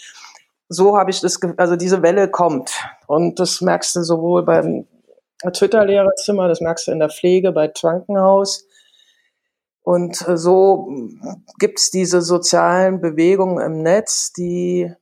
[0.73, 2.73] so habe ich das, also diese Welle kommt.
[3.07, 4.87] Und das merkst du sowohl beim
[5.51, 8.67] Twitter-Lehrerzimmer, das merkst du in der Pflege, bei Krankenhaus.
[9.83, 10.89] Und äh, so
[11.59, 14.93] gibt's diese sozialen Bewegungen im Netz, die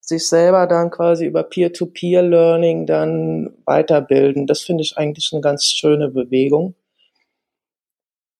[0.00, 4.46] sich selber dann quasi über Peer-to-Peer-Learning dann weiterbilden.
[4.46, 6.74] Das finde ich eigentlich eine ganz schöne Bewegung.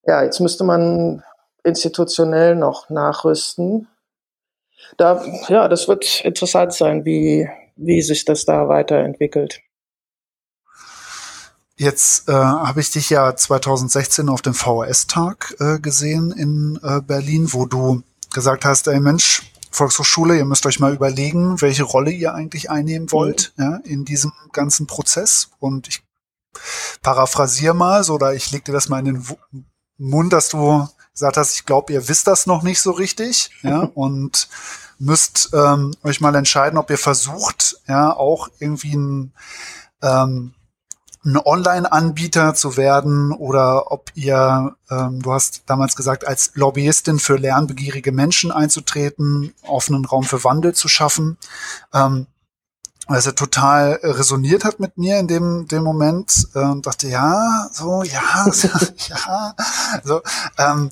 [0.04, 1.22] Ja, jetzt müsste man
[1.62, 3.86] institutionell noch nachrüsten.
[4.96, 9.60] Da, ja, das wird interessant sein, wie, wie sich das da weiterentwickelt.
[11.76, 17.54] Jetzt äh, habe ich dich ja 2016 auf dem VHS-Tag äh, gesehen in äh, Berlin,
[17.54, 18.02] wo du
[18.34, 23.06] gesagt hast, ey Mensch, Volkshochschule, ihr müsst euch mal überlegen, welche Rolle ihr eigentlich einnehmen
[23.06, 23.12] mhm.
[23.12, 23.64] wollt mhm.
[23.64, 25.52] ja, in diesem ganzen Prozess.
[25.58, 26.02] Und ich
[27.00, 29.26] paraphrasiere mal, so, oder ich leg dir das mal in den
[29.96, 33.80] Mund, dass du gesagt hast, ich glaube, ihr wisst das noch nicht so richtig, ja,
[33.94, 34.48] und
[34.98, 39.32] müsst ähm, euch mal entscheiden, ob ihr versucht, ja, auch irgendwie ein
[40.02, 40.54] ähm,
[41.24, 47.36] ein Online-Anbieter zu werden oder ob ihr, ähm, du hast damals gesagt, als Lobbyistin für
[47.36, 51.36] lernbegierige Menschen einzutreten, offenen Raum für Wandel zu schaffen.
[51.92, 52.26] Ähm,
[53.10, 58.04] weil er total resoniert hat mit mir in dem, dem Moment äh, dachte, ja, so,
[58.04, 58.68] ja, so,
[59.08, 59.54] ja,
[60.04, 60.22] so.
[60.56, 60.90] Ähm,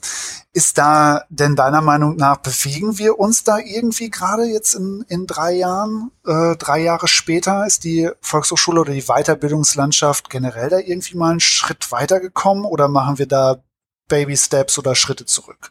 [0.53, 5.29] ist da denn deiner Meinung nach, bewegen wir uns da irgendwie gerade jetzt in, in
[5.29, 11.17] drei Jahren, äh, drei Jahre später, ist die Volkshochschule oder die Weiterbildungslandschaft generell da irgendwie
[11.17, 13.63] mal einen Schritt weitergekommen oder machen wir da
[14.09, 15.71] Baby Steps oder Schritte zurück?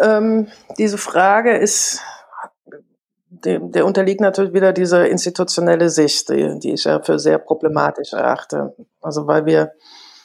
[0.00, 2.00] Ähm, diese Frage ist
[3.32, 8.12] dem, der unterliegt natürlich wieder diese institutionelle Sicht, die, die ich ja für sehr problematisch
[8.12, 8.74] erachte.
[9.00, 9.72] Also weil wir,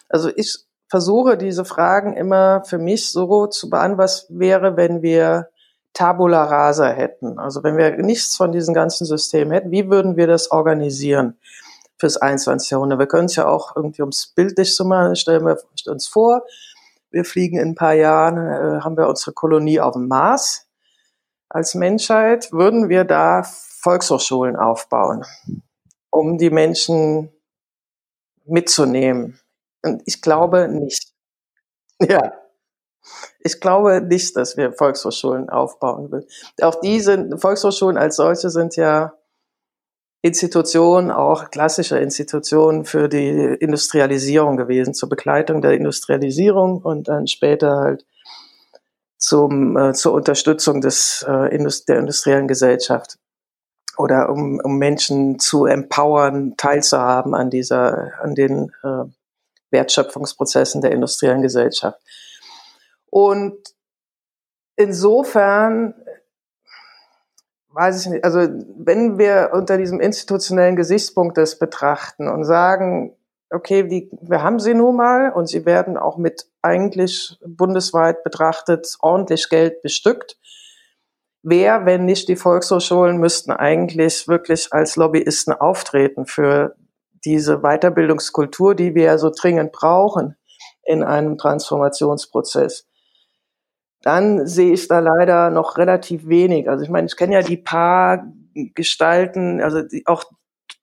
[0.09, 0.57] also ich
[0.89, 5.49] versuche diese Fragen immer für mich so zu beantworten, was wäre, wenn wir
[5.93, 7.39] Tabula rasa hätten.
[7.39, 11.37] Also wenn wir nichts von diesen ganzen Systemen hätten, wie würden wir das organisieren
[11.97, 12.71] fürs 21.
[12.71, 12.99] Jahrhundert?
[12.99, 16.43] Wir können es ja auch irgendwie ums bildlich zu machen, stellen wir uns vor,
[17.09, 20.66] wir fliegen in ein paar Jahren, äh, haben wir unsere Kolonie auf dem Mars
[21.49, 25.23] als Menschheit, würden wir da Volkshochschulen aufbauen,
[26.09, 27.29] um die Menschen
[28.45, 29.39] mitzunehmen.
[29.83, 31.13] Und ich glaube nicht.
[31.99, 32.31] Ja.
[33.39, 36.27] Ich glaube nicht, dass wir Volkshochschulen aufbauen will.
[36.61, 39.17] Auch diese Volkshochschulen als solche sind ja
[40.21, 47.77] Institutionen, auch klassische Institutionen für die Industrialisierung gewesen, zur Begleitung der Industrialisierung und dann später
[47.77, 48.05] halt
[49.17, 53.17] zum, äh, zur Unterstützung des, äh, Indust der industriellen Gesellschaft
[53.97, 59.05] oder um, um Menschen zu empowern, teilzuhaben an dieser, an den äh,
[59.71, 61.99] Wertschöpfungsprozessen der industriellen Gesellschaft.
[63.09, 63.57] Und
[64.75, 65.95] insofern
[67.69, 73.16] weiß ich nicht, also wenn wir unter diesem institutionellen Gesichtspunkt das betrachten und sagen,
[73.51, 78.95] okay, die, wir haben sie nun mal und sie werden auch mit eigentlich bundesweit betrachtet
[78.99, 80.37] ordentlich Geld bestückt.
[81.43, 86.75] Wer, wenn nicht die Volkshochschulen, müssten eigentlich wirklich als Lobbyisten auftreten für
[87.23, 90.35] diese Weiterbildungskultur, die wir ja so dringend brauchen
[90.83, 92.87] in einem Transformationsprozess.
[94.01, 96.69] Dann sehe ich da leider noch relativ wenig.
[96.69, 100.25] Also ich meine, ich kenne ja die paar Gestalten, also die, auch,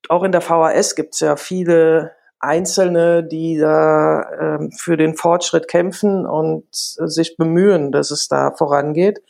[0.08, 2.12] auch in der VHS gibt es ja viele
[2.44, 6.64] Einzelne, die da ähm, für den Fortschritt kämpfen und
[6.98, 9.22] äh, sich bemühen, dass es da vorangeht.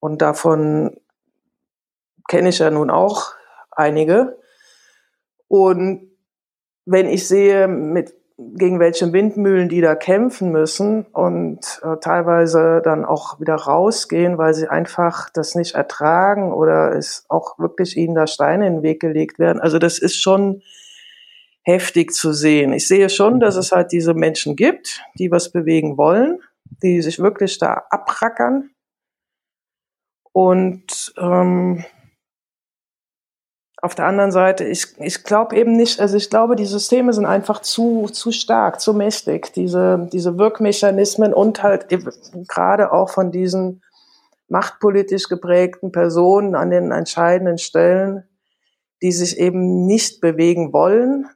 [0.00, 0.98] Und davon
[2.28, 3.34] kenne ich ja nun auch
[3.70, 4.38] einige.
[5.48, 6.10] Und
[6.84, 13.04] wenn ich sehe, mit, gegen welche Windmühlen die da kämpfen müssen und äh, teilweise dann
[13.04, 18.26] auch wieder rausgehen, weil sie einfach das nicht ertragen oder es auch wirklich ihnen da
[18.26, 19.60] Steine in den Weg gelegt werden.
[19.60, 20.62] Also das ist schon
[21.66, 22.72] heftig zu sehen.
[22.72, 26.40] Ich sehe schon, dass es halt diese Menschen gibt, die was bewegen wollen,
[26.82, 28.70] die sich wirklich da abrackern.
[30.32, 31.84] Und ähm,
[33.82, 37.26] auf der anderen Seite, ich, ich glaube eben nicht, also ich glaube, die Systeme sind
[37.26, 41.88] einfach zu, zu stark, zu mächtig, diese, diese Wirkmechanismen und halt
[42.46, 43.82] gerade auch von diesen
[44.48, 48.22] machtpolitisch geprägten Personen an den entscheidenden Stellen,
[49.02, 51.28] die sich eben nicht bewegen wollen,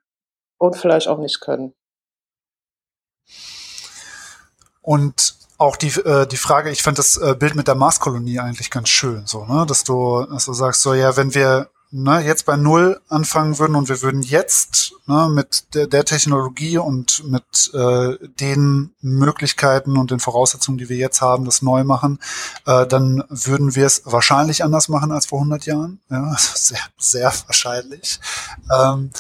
[0.61, 1.75] und vielleicht auch nicht können.
[4.83, 8.71] Und auch die, äh, die Frage, ich fand das äh, Bild mit der Marskolonie eigentlich
[8.71, 12.47] ganz schön, so, ne, dass du, dass du sagst, so, ja, wenn wir ne, jetzt
[12.47, 17.73] bei Null anfangen würden und wir würden jetzt ne, mit der, der Technologie und mit
[17.75, 22.19] äh, den Möglichkeiten und den Voraussetzungen, die wir jetzt haben, das neu machen,
[22.67, 26.01] äh, dann würden wir es wahrscheinlich anders machen als vor 100 Jahren.
[26.11, 28.21] Ja, also sehr, sehr wahrscheinlich.
[28.71, 29.11] Ähm,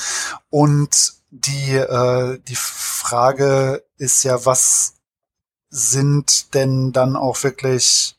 [0.48, 4.94] und die, äh, die Frage ist ja, was
[5.68, 8.16] sind denn dann auch wirklich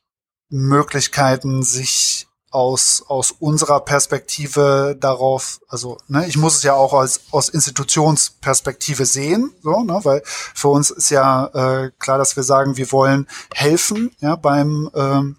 [0.49, 7.21] Möglichkeiten, sich aus, aus unserer Perspektive darauf, also ne, ich muss es ja auch als
[7.31, 12.75] aus Institutionsperspektive sehen, so, ne, weil für uns ist ja äh, klar, dass wir sagen,
[12.75, 15.37] wir wollen helfen, ja, beim ähm,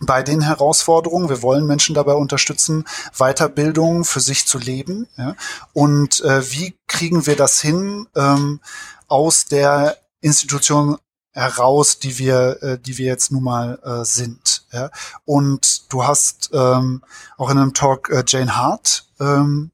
[0.00, 1.28] bei den Herausforderungen.
[1.28, 2.84] Wir wollen Menschen dabei unterstützen,
[3.16, 5.06] Weiterbildung für sich zu leben.
[5.16, 5.36] Ja?
[5.72, 8.60] Und äh, wie kriegen wir das hin ähm,
[9.08, 10.96] aus der Institution
[11.32, 14.64] heraus, die wir, äh, die wir jetzt nun mal äh, sind.
[14.72, 14.90] Ja?
[15.24, 17.02] Und du hast ähm,
[17.36, 19.70] auch in einem Talk äh, Jane Hart ähm,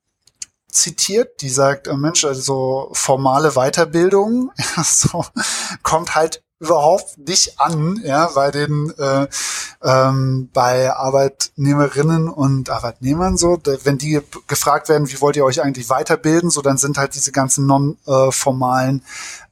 [0.71, 4.53] zitiert, die sagt, äh, Mensch, also formale Weiterbildung
[4.85, 5.25] so,
[5.83, 9.27] kommt halt überhaupt nicht an, ja, bei den äh,
[9.83, 15.90] ähm, bei Arbeitnehmerinnen und Arbeitnehmern so, wenn die gefragt werden, wie wollt ihr euch eigentlich
[15.90, 19.03] weiterbilden, so dann sind halt diese ganzen non-formalen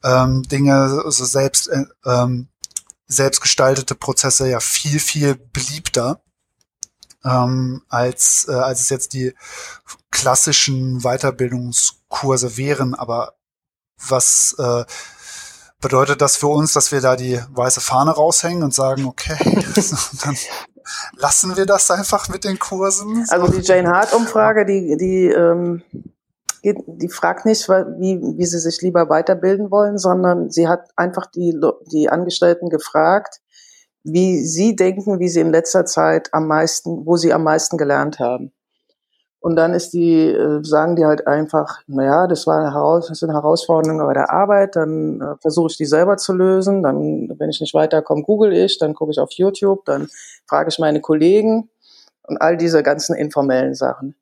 [0.02, 2.48] ähm, Dinge, also selbst äh, ähm,
[3.06, 6.20] selbstgestaltete Prozesse ja viel viel beliebter
[7.22, 9.34] ähm, als äh, als es jetzt die
[10.10, 13.34] klassischen Weiterbildungskurse wären, aber
[14.08, 14.84] was äh,
[15.84, 19.36] bedeutet das für uns, dass wir da die weiße Fahne raushängen und sagen, okay,
[20.24, 20.34] dann
[21.18, 23.26] lassen wir das einfach mit den Kursen?
[23.28, 25.82] Also die Jane Hart-Umfrage, die, die, ähm,
[26.62, 31.54] die fragt nicht, wie, wie sie sich lieber weiterbilden wollen, sondern sie hat einfach die,
[31.92, 33.42] die Angestellten gefragt,
[34.04, 38.20] wie sie denken, wie sie in letzter Zeit am meisten, wo sie am meisten gelernt
[38.20, 38.52] haben.
[39.44, 43.18] Und dann ist die, äh, sagen die halt einfach, naja, das war eine, Heraus das
[43.18, 47.50] sind Herausforderungen bei der Arbeit, dann äh, versuche ich die selber zu lösen, dann, wenn
[47.50, 50.08] ich nicht weiterkomme, google ich, dann gucke ich auf YouTube, dann
[50.46, 51.68] frage ich meine Kollegen
[52.22, 54.14] und all diese ganzen informellen Sachen.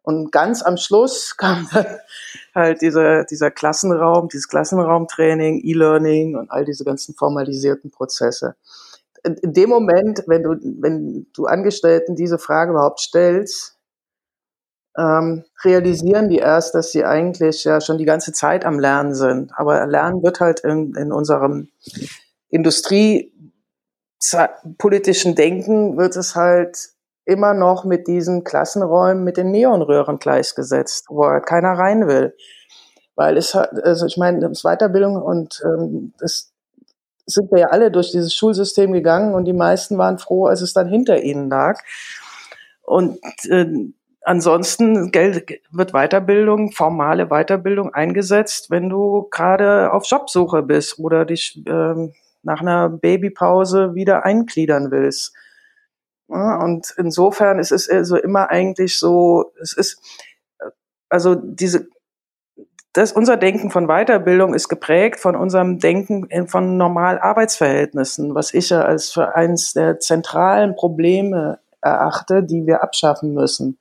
[0.00, 1.84] Und ganz am Schluss kam dann
[2.54, 8.56] halt dieser, dieser Klassenraum, dieses Klassenraumtraining, E-Learning und all diese ganzen formalisierten Prozesse.
[9.22, 13.76] In dem Moment, wenn du, wenn du Angestellten diese Frage überhaupt stellst,
[14.96, 19.50] ähm, realisieren die erst, dass sie eigentlich ja schon die ganze Zeit am Lernen sind.
[19.56, 21.68] Aber Lernen wird halt in, in unserem
[22.50, 26.90] industriepolitischen Denken wird es halt
[27.24, 32.36] immer noch mit diesen Klassenräumen, mit den Neonröhren gleichgesetzt, wo halt keiner rein will.
[33.14, 36.50] Weil es hat, also ich meine, das Weiterbildung und ähm, das
[37.26, 40.72] sind wir ja alle durch dieses Schulsystem gegangen und die meisten waren froh, als es
[40.72, 41.80] dann hinter ihnen lag.
[42.82, 43.92] Und äh,
[44.24, 51.60] Ansonsten Geld, wird Weiterbildung, formale Weiterbildung eingesetzt, wenn du gerade auf Jobsuche bist oder dich
[51.66, 55.34] ähm, nach einer Babypause wieder eingliedern willst.
[56.28, 60.00] Ja, und insofern ist es also immer eigentlich so, es ist,
[61.08, 61.88] also diese,
[62.92, 68.70] das, unser Denken von Weiterbildung ist geprägt von unserem Denken von normal Arbeitsverhältnissen, was ich
[68.70, 73.78] ja als für eines der zentralen Probleme erachte, die wir abschaffen müssen.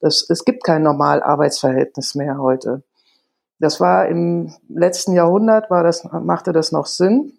[0.00, 2.82] Das, es gibt kein normal Arbeitsverhältnis mehr heute.
[3.58, 7.32] Das war im letzten Jahrhundert, war das, machte das noch Sinn.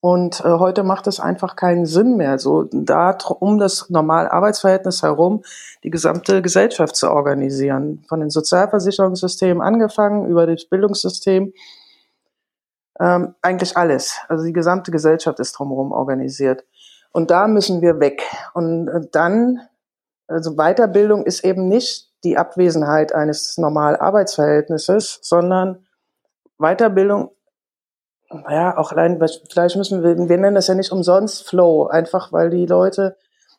[0.00, 5.02] Und äh, heute macht es einfach keinen Sinn mehr, so da um das normale Arbeitsverhältnis
[5.02, 5.44] herum
[5.84, 8.04] die gesamte Gesellschaft zu organisieren.
[8.08, 11.52] Von den Sozialversicherungssystemen angefangen, über das Bildungssystem,
[12.98, 14.18] ähm, eigentlich alles.
[14.28, 16.64] Also die gesamte Gesellschaft ist drumherum organisiert.
[17.12, 18.24] Und da müssen wir weg.
[18.54, 19.60] Und äh, dann
[20.32, 25.86] also Weiterbildung ist eben nicht die Abwesenheit eines normalen Arbeitsverhältnisses, sondern
[26.58, 27.30] Weiterbildung,
[28.48, 32.50] ja, auch allein, vielleicht müssen wir, wir nennen das ja nicht umsonst Flow, einfach weil
[32.50, 33.16] die Leute,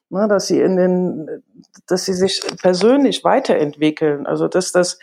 [0.10, 1.44] ne, dass sie in den,
[1.88, 4.26] dass sie sich persönlich weiterentwickeln.
[4.26, 5.00] Also, dass das,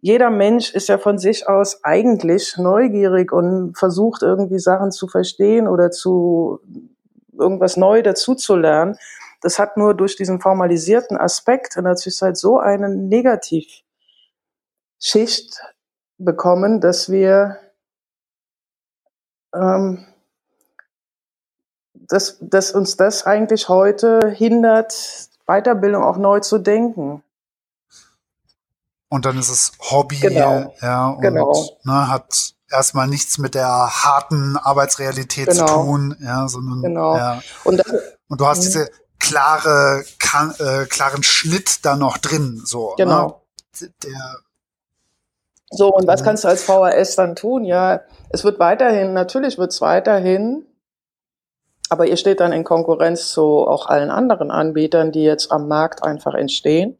[0.00, 5.68] jeder Mensch ist ja von sich aus eigentlich neugierig und versucht irgendwie Sachen zu verstehen
[5.68, 6.60] oder zu
[7.38, 8.96] irgendwas neu dazuzulernen.
[9.40, 13.84] Das hat nur durch diesen formalisierten Aspekt in der Zwischenzeit so eine Negativschicht
[16.18, 17.58] bekommen, dass wir
[19.54, 20.06] ähm,
[22.08, 24.94] dass, dass uns das eigentlich heute hindert,
[25.46, 27.22] Weiterbildung auch neu zu denken.
[29.08, 30.74] Und dann ist es Hobby, genau.
[30.80, 31.52] ja, und genau.
[31.84, 35.66] ne, hat erstmal nichts mit der harten Arbeitsrealität genau.
[35.66, 37.16] zu tun, ja, sondern genau.
[37.16, 37.40] ja.
[37.64, 37.92] Und, das,
[38.28, 38.62] und du hast mhm.
[38.62, 38.90] diese
[39.28, 42.90] klare, kann, äh, klaren Schnitt da noch drin, so.
[42.90, 43.04] Ne?
[43.04, 43.42] Genau.
[43.80, 43.90] Ne?
[44.04, 44.36] Der,
[45.70, 47.64] so, und was kannst du als VHS dann tun?
[47.64, 50.64] Ja, es wird weiterhin, natürlich wird es weiterhin,
[51.88, 56.04] aber ihr steht dann in Konkurrenz zu auch allen anderen Anbietern, die jetzt am Markt
[56.04, 56.98] einfach entstehen.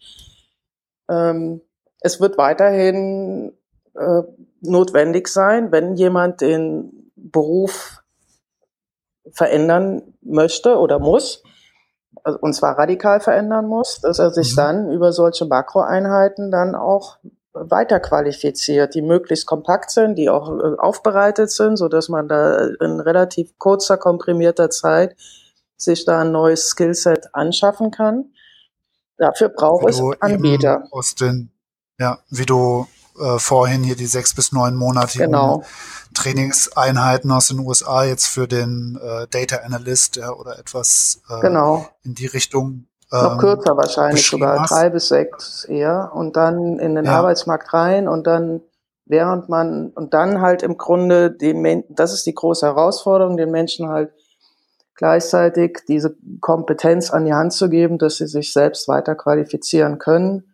[1.08, 1.60] Ähm,
[2.00, 3.52] es wird weiterhin
[3.94, 4.22] äh,
[4.60, 8.02] notwendig sein, wenn jemand den Beruf
[9.32, 11.42] verändern möchte oder muss,
[12.24, 14.56] und zwar radikal verändern muss, dass er sich mhm.
[14.56, 17.18] dann über solche Makroeinheiten dann auch
[17.52, 23.00] weiterqualifiziert, die möglichst kompakt sind, die auch äh, aufbereitet sind, so dass man da in
[23.00, 25.16] relativ kurzer, komprimierter Zeit
[25.76, 28.32] sich da ein neues Skillset anschaffen kann.
[29.18, 30.84] Dafür braucht es Anbieter.
[30.90, 31.50] Aus den,
[31.98, 32.86] ja, wie du
[33.18, 35.62] äh, vorhin hier die sechs bis neun Monate genau.
[36.14, 41.88] Trainingseinheiten aus den USA jetzt für den äh, Data Analyst ja, oder etwas äh, genau.
[42.02, 42.86] in die Richtung.
[43.12, 44.70] Ähm, Noch kürzer wahrscheinlich, sogar hast.
[44.70, 46.10] drei bis sechs eher.
[46.14, 47.18] Und dann in den ja.
[47.18, 48.62] Arbeitsmarkt rein und dann
[49.04, 53.50] während man und dann halt im Grunde den Menschen, das ist die große Herausforderung, den
[53.50, 54.10] Menschen halt
[54.96, 60.44] gleichzeitig diese Kompetenz an die Hand zu geben, dass sie sich selbst weiter qualifizieren können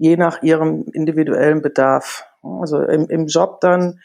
[0.00, 2.24] je nach ihrem individuellen Bedarf.
[2.42, 4.00] Also im, im Job dann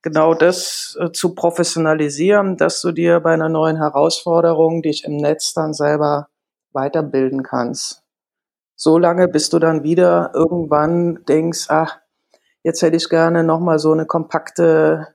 [0.00, 5.52] genau das äh, zu professionalisieren, dass du dir bei einer neuen Herausforderung dich im Netz
[5.52, 6.28] dann selber
[6.72, 8.02] weiterbilden kannst.
[8.76, 11.98] So lange, bis du dann wieder irgendwann denkst, ach,
[12.62, 15.08] jetzt hätte ich gerne nochmal so eine kompakte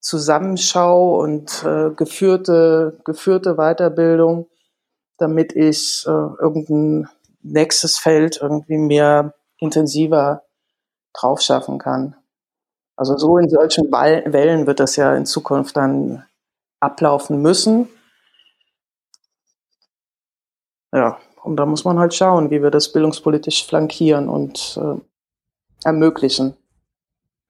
[0.00, 4.48] Zusammenschau und äh, geführte, geführte Weiterbildung,
[5.16, 7.08] damit ich äh, irgendein
[7.42, 10.42] nächstes Feld irgendwie mehr intensiver
[11.12, 12.16] drauf schaffen kann.
[12.96, 16.24] Also so in solchen Wellen wird das ja in Zukunft dann
[16.80, 17.88] ablaufen müssen.
[20.92, 25.00] Ja, und da muss man halt schauen, wie wir das bildungspolitisch flankieren und äh,
[25.84, 26.57] ermöglichen.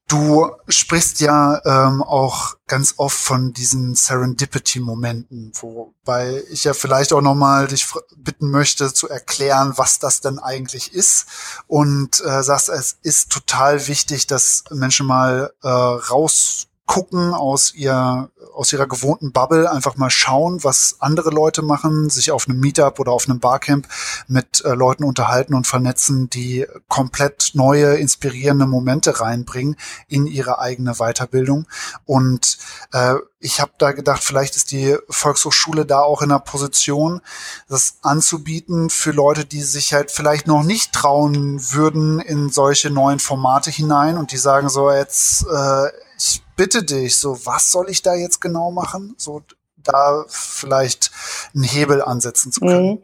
[0.09, 7.21] Du sprichst ja ähm, auch ganz oft von diesen Serendipity-Momenten, wobei ich ja vielleicht auch
[7.21, 7.87] nochmal dich
[8.17, 11.27] bitten möchte zu erklären, was das denn eigentlich ist.
[11.67, 18.31] Und äh, sagst, es ist total wichtig, dass Menschen mal äh, raus gucken aus ihr
[18.59, 22.99] aus ihrer gewohnten Bubble, einfach mal schauen, was andere Leute machen, sich auf einem Meetup
[22.99, 23.87] oder auf einem Barcamp
[24.27, 29.77] mit äh, Leuten unterhalten und vernetzen, die komplett neue, inspirierende Momente reinbringen
[30.09, 31.67] in ihre eigene Weiterbildung.
[32.05, 32.59] Und
[32.93, 37.21] äh, ich habe da gedacht, vielleicht ist die Volkshochschule da auch in der Position,
[37.69, 43.21] das anzubieten für Leute, die sich halt vielleicht noch nicht trauen würden in solche neuen
[43.21, 48.03] Formate hinein und die sagen so, jetzt äh, ich bitte dich, so was soll ich
[48.03, 49.15] da jetzt genau machen?
[49.17, 49.43] So
[49.85, 51.11] da vielleicht
[51.55, 52.91] einen Hebel ansetzen zu können.
[52.91, 53.03] Mhm.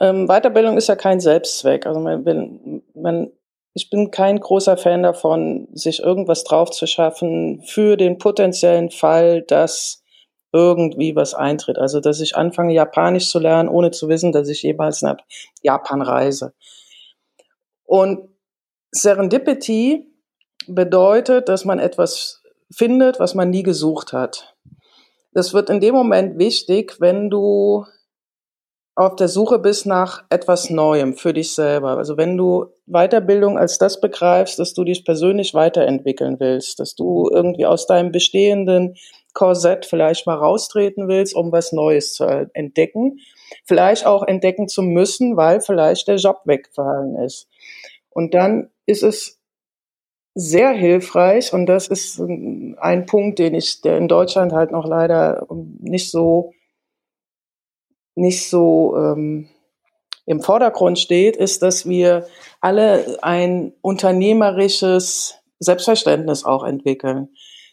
[0.00, 1.86] Ähm, Weiterbildung ist ja kein Selbstzweck.
[1.86, 3.30] Also man, man,
[3.74, 9.42] ich bin kein großer Fan davon, sich irgendwas drauf zu schaffen für den potenziellen Fall,
[9.42, 10.02] dass
[10.52, 11.78] irgendwie was eintritt.
[11.78, 15.16] Also dass ich anfange, Japanisch zu lernen, ohne zu wissen, dass ich jemals nach
[15.62, 16.54] Japan reise.
[17.84, 18.28] Und
[18.92, 20.06] Serendipity
[20.68, 22.43] bedeutet, dass man etwas
[22.76, 24.56] findet, was man nie gesucht hat.
[25.32, 27.84] Das wird in dem Moment wichtig, wenn du
[28.96, 31.96] auf der Suche bist nach etwas Neuem für dich selber.
[31.96, 37.28] Also wenn du Weiterbildung als das begreifst, dass du dich persönlich weiterentwickeln willst, dass du
[37.32, 38.94] irgendwie aus deinem bestehenden
[39.32, 43.18] Korsett vielleicht mal raustreten willst, um was Neues zu entdecken.
[43.64, 47.48] Vielleicht auch entdecken zu müssen, weil vielleicht der Job weggefallen ist.
[48.10, 49.33] Und dann ist es
[50.34, 55.46] sehr hilfreich und das ist ein Punkt, den ich, der in Deutschland halt noch leider
[55.80, 56.52] nicht so
[58.16, 59.48] nicht so ähm,
[60.26, 62.26] im Vordergrund steht, ist, dass wir
[62.60, 67.28] alle ein unternehmerisches Selbstverständnis auch entwickeln,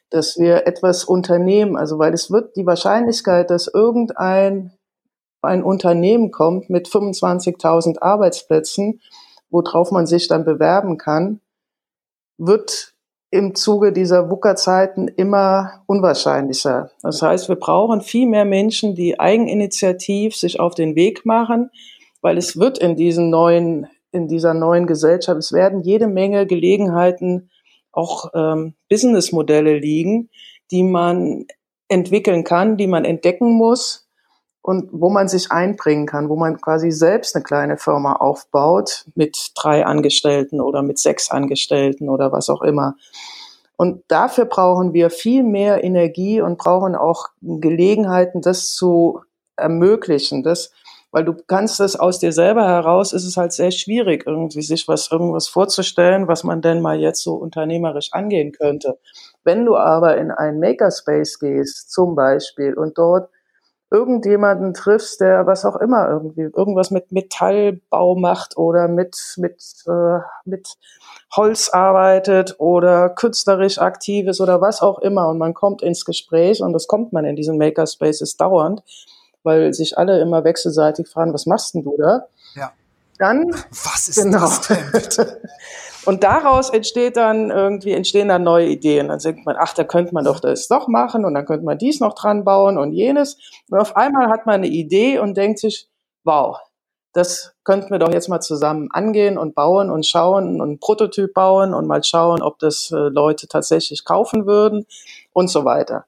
[0.09, 4.73] dass wir etwas unternehmen, also weil es wird die Wahrscheinlichkeit, dass irgendein
[5.43, 9.01] ein Unternehmen kommt mit 25.000 Arbeitsplätzen,
[9.49, 11.41] worauf man sich dann bewerben kann,
[12.45, 12.93] wird
[13.29, 16.91] im Zuge dieser VUCA-Zeiten immer unwahrscheinlicher.
[17.01, 21.69] Das heißt, wir brauchen viel mehr Menschen, die eigeninitiativ sich auf den Weg machen,
[22.21, 27.49] weil es wird in diesen neuen, in dieser neuen Gesellschaft, es werden jede Menge Gelegenheiten,
[27.93, 30.29] auch ähm, Businessmodelle liegen,
[30.71, 31.45] die man
[31.87, 34.09] entwickeln kann, die man entdecken muss
[34.61, 39.51] und wo man sich einbringen kann, wo man quasi selbst eine kleine Firma aufbaut mit
[39.55, 42.95] drei Angestellten oder mit sechs Angestellten oder was auch immer.
[43.75, 49.21] Und dafür brauchen wir viel mehr Energie und brauchen auch Gelegenheiten, das zu
[49.55, 50.43] ermöglichen.
[50.43, 50.71] Das,
[51.09, 54.87] weil du kannst das aus dir selber heraus, ist es halt sehr schwierig, irgendwie sich
[54.87, 58.99] was, irgendwas vorzustellen, was man denn mal jetzt so unternehmerisch angehen könnte.
[59.43, 63.31] Wenn du aber in einen Makerspace gehst, zum Beispiel, und dort
[63.91, 70.19] irgendjemanden triffst, der was auch immer irgendwie, irgendwas mit Metallbau macht oder mit, mit, äh,
[70.45, 70.77] mit
[71.35, 76.61] Holz arbeitet oder künstlerisch aktiv ist oder was auch immer und man kommt ins Gespräch
[76.61, 78.81] und das kommt man in diesen Makerspaces dauernd,
[79.43, 82.27] weil sich alle immer wechselseitig fragen, was machst denn du da?
[82.55, 82.71] Ja.
[83.19, 84.39] Dann, was ist genau.
[84.39, 85.27] das denn?
[86.05, 89.09] Und daraus entsteht dann irgendwie, entstehen dann neue Ideen.
[89.09, 91.77] Dann denkt man, ach, da könnte man doch das doch machen und dann könnte man
[91.77, 93.37] dies noch dran bauen und jenes.
[93.69, 95.87] Und auf einmal hat man eine Idee und denkt sich,
[96.23, 96.57] wow,
[97.13, 101.33] das könnten wir doch jetzt mal zusammen angehen und bauen und schauen und einen Prototyp
[101.33, 104.85] bauen und mal schauen, ob das äh, Leute tatsächlich kaufen würden
[105.33, 106.05] und so weiter.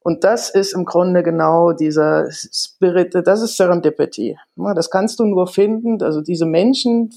[0.00, 4.38] Und das ist im Grunde genau dieser Spirit, das ist Serendipity.
[4.54, 7.10] Das kannst du nur finden, also diese Menschen,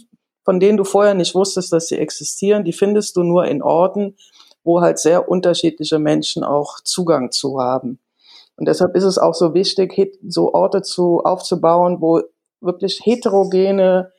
[0.50, 4.16] von denen du vorher nicht wusstest, dass sie existieren, die findest du nur in Orten,
[4.64, 8.00] wo halt sehr unterschiedliche Menschen auch Zugang zu haben.
[8.56, 12.24] Und deshalb ist es auch so wichtig, so Orte zu, aufzubauen, wo
[12.62, 14.12] wirklich heterogene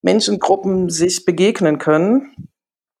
[0.00, 2.50] Menschengruppen sich begegnen können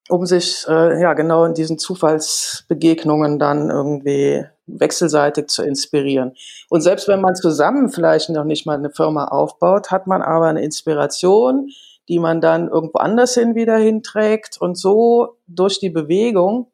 [0.08, 6.34] um sich äh, ja genau in diesen Zufallsbegegnungen dann irgendwie wechselseitig zu inspirieren.
[6.68, 10.46] Und selbst wenn man zusammen vielleicht noch nicht mal eine Firma aufbaut, hat man aber
[10.46, 11.70] eine Inspiration,
[12.12, 16.70] die man dann irgendwo anders hin wieder hinträgt und so durch die Bewegung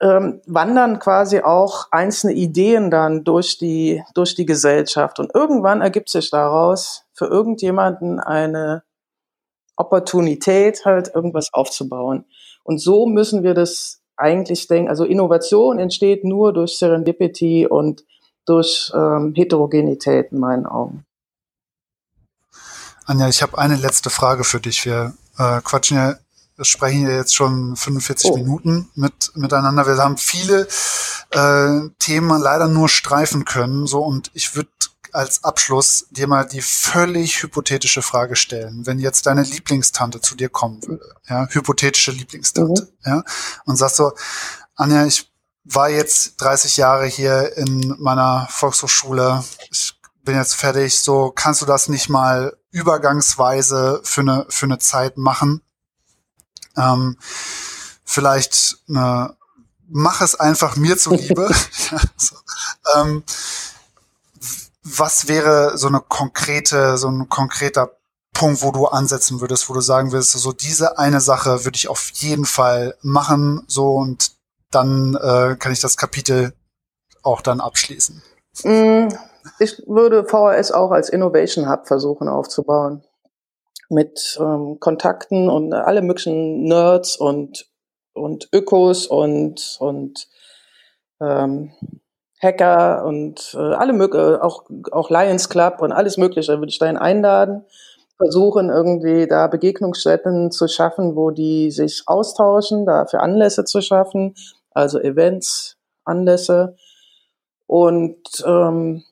[0.00, 6.08] ähm, wandern quasi auch einzelne Ideen dann durch die durch die Gesellschaft und irgendwann ergibt
[6.08, 8.84] sich daraus für irgendjemanden eine
[9.74, 12.26] Opportunität, halt irgendwas aufzubauen.
[12.62, 14.88] Und so müssen wir das eigentlich denken.
[14.88, 18.04] Also Innovation entsteht nur durch Serendipity und
[18.46, 21.04] durch ähm, Heterogenität in meinen Augen.
[23.06, 24.84] Anja, ich habe eine letzte Frage für dich.
[24.84, 26.16] Wir äh, quatschen ja,
[26.56, 28.36] wir sprechen ja jetzt schon 45 oh.
[28.36, 29.86] Minuten mit, miteinander.
[29.86, 30.66] Wir haben viele
[31.30, 33.86] äh, Themen leider nur streifen können.
[33.86, 34.70] So und ich würde
[35.12, 40.48] als Abschluss dir mal die völlig hypothetische Frage stellen, wenn jetzt deine Lieblingstante zu dir
[40.48, 43.10] kommen würde, ja, hypothetische Lieblingstante, mhm.
[43.10, 43.22] ja,
[43.64, 44.12] und sagst so,
[44.74, 45.30] Anja, ich
[45.64, 49.95] war jetzt 30 Jahre hier in meiner Volkshochschule, ich
[50.26, 55.16] bin jetzt fertig, so kannst du das nicht mal übergangsweise für eine, für eine Zeit
[55.16, 55.62] machen?
[56.76, 57.16] Ähm,
[58.04, 59.34] vielleicht eine,
[59.88, 61.50] mach es einfach mir zuliebe.
[62.18, 62.36] so,
[62.96, 63.22] ähm,
[64.82, 67.96] was wäre so eine konkrete, so ein konkreter
[68.34, 71.88] Punkt, wo du ansetzen würdest, wo du sagen würdest, so diese eine Sache würde ich
[71.88, 74.32] auf jeden Fall machen, so und
[74.70, 76.52] dann äh, kann ich das Kapitel
[77.22, 78.22] auch dann abschließen.
[78.64, 79.08] Mm,
[79.58, 83.02] ich würde VHS auch als Innovation Hub versuchen aufzubauen.
[83.88, 87.66] Mit ähm, Kontakten und alle möglichen Nerds und,
[88.14, 90.28] und Ökos und, und
[91.20, 91.72] ähm,
[92.42, 96.96] Hacker und äh, alle möglichen, auch, auch Lions Club und alles Mögliche würde ich dahin
[96.96, 97.64] einladen,
[98.16, 104.34] versuchen irgendwie da Begegnungsstätten zu schaffen, wo die sich austauschen, dafür Anlässe zu schaffen,
[104.72, 106.76] also Events, Anlässe
[107.66, 109.04] und ähm,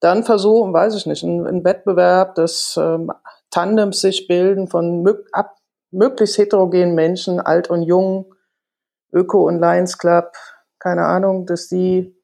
[0.00, 3.12] dann versuchen, weiß ich nicht, ein, ein Wettbewerb, dass ähm,
[3.50, 5.56] Tandems sich bilden von mö ab,
[5.90, 8.34] möglichst heterogenen Menschen, alt und jung,
[9.12, 10.32] Öko und Lions Club,
[10.78, 12.14] keine Ahnung, dass die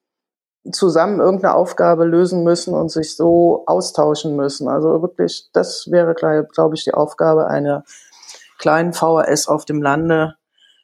[0.70, 4.68] zusammen irgendeine Aufgabe lösen müssen und sich so austauschen müssen.
[4.68, 7.84] Also wirklich, das wäre, glaube ich, die Aufgabe einer
[8.58, 10.36] kleinen VHS auf dem Lande,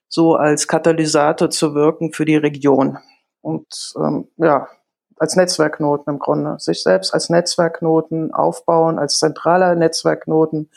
[0.09, 2.99] so als Katalysator zu wirken für die Region.
[3.41, 4.67] Und ähm, ja,
[5.21, 6.59] als Netzwerkknoten im Grunde.
[6.59, 10.71] Sich selbst als Netzwerkknoten aufbauen, als zentraler Netzwerkknoten,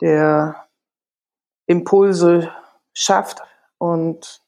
[0.00, 0.56] der
[1.66, 2.50] Impulse
[2.92, 3.42] schafft
[3.78, 4.42] und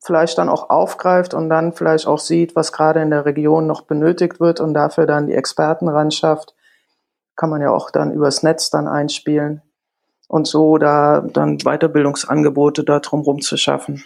[0.00, 3.82] vielleicht dann auch aufgreift und dann vielleicht auch sieht, was gerade in der Region noch
[3.82, 6.54] benötigt wird und dafür dann die Experten ran schafft.
[7.36, 9.62] Kann man ja auch dann übers Netz dann einspielen
[10.28, 14.04] und so da dann Weiterbildungsangebote da drumherum zu schaffen.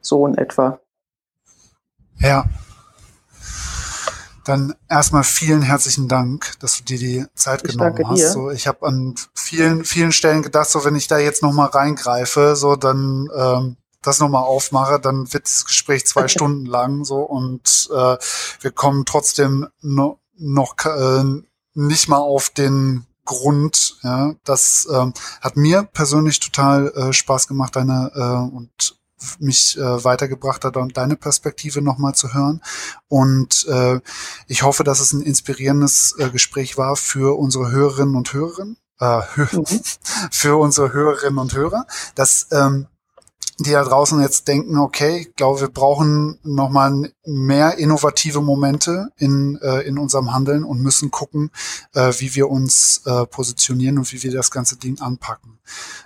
[0.00, 0.80] So in etwa.
[2.20, 2.48] Ja.
[4.44, 8.18] Dann erstmal vielen herzlichen Dank, dass du dir die Zeit ich genommen hast.
[8.18, 8.30] Dir.
[8.30, 12.56] So, ich habe an vielen, vielen Stellen gedacht, so wenn ich da jetzt nochmal reingreife,
[12.56, 17.90] so dann ähm, das nochmal aufmache, dann wird das Gespräch zwei Stunden lang so und
[17.92, 18.16] äh,
[18.60, 21.24] wir kommen trotzdem no, noch äh,
[21.74, 23.98] nicht mal auf den Grund.
[24.02, 25.12] Ja, das ähm,
[25.42, 28.97] hat mir persönlich total äh, Spaß gemacht, deine äh, und
[29.38, 32.62] mich äh, weitergebracht hat und deine Perspektive nochmal zu hören.
[33.08, 34.00] Und äh,
[34.46, 38.66] ich hoffe, dass es ein inspirierendes äh, Gespräch war für unsere Hörerinnen und Hörer.
[39.00, 39.20] Äh,
[39.52, 39.64] mhm.
[40.30, 42.88] für unsere Hörerinnen und Hörer, dass ähm,
[43.58, 49.58] die da draußen jetzt denken, okay, ich glaube, wir brauchen nochmal mehr innovative Momente in,
[49.62, 51.50] äh, in unserem Handeln und müssen gucken,
[51.94, 55.58] äh, wie wir uns äh, positionieren und wie wir das ganze Ding anpacken.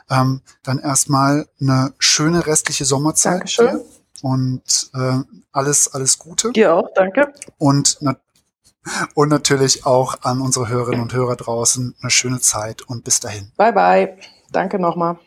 [0.08, 3.68] Ähm, dann erstmal eine schöne restliche Sommerzeit Dankeschön.
[3.68, 3.84] Hier
[4.22, 5.18] und äh,
[5.50, 6.52] alles, alles Gute.
[6.52, 7.32] Dir auch, danke.
[7.58, 8.16] Und, na
[9.14, 13.52] und natürlich auch an unsere Hörerinnen und Hörer draußen eine schöne Zeit und bis dahin.
[13.56, 14.16] Bye, bye.
[14.50, 15.18] Danke nochmal.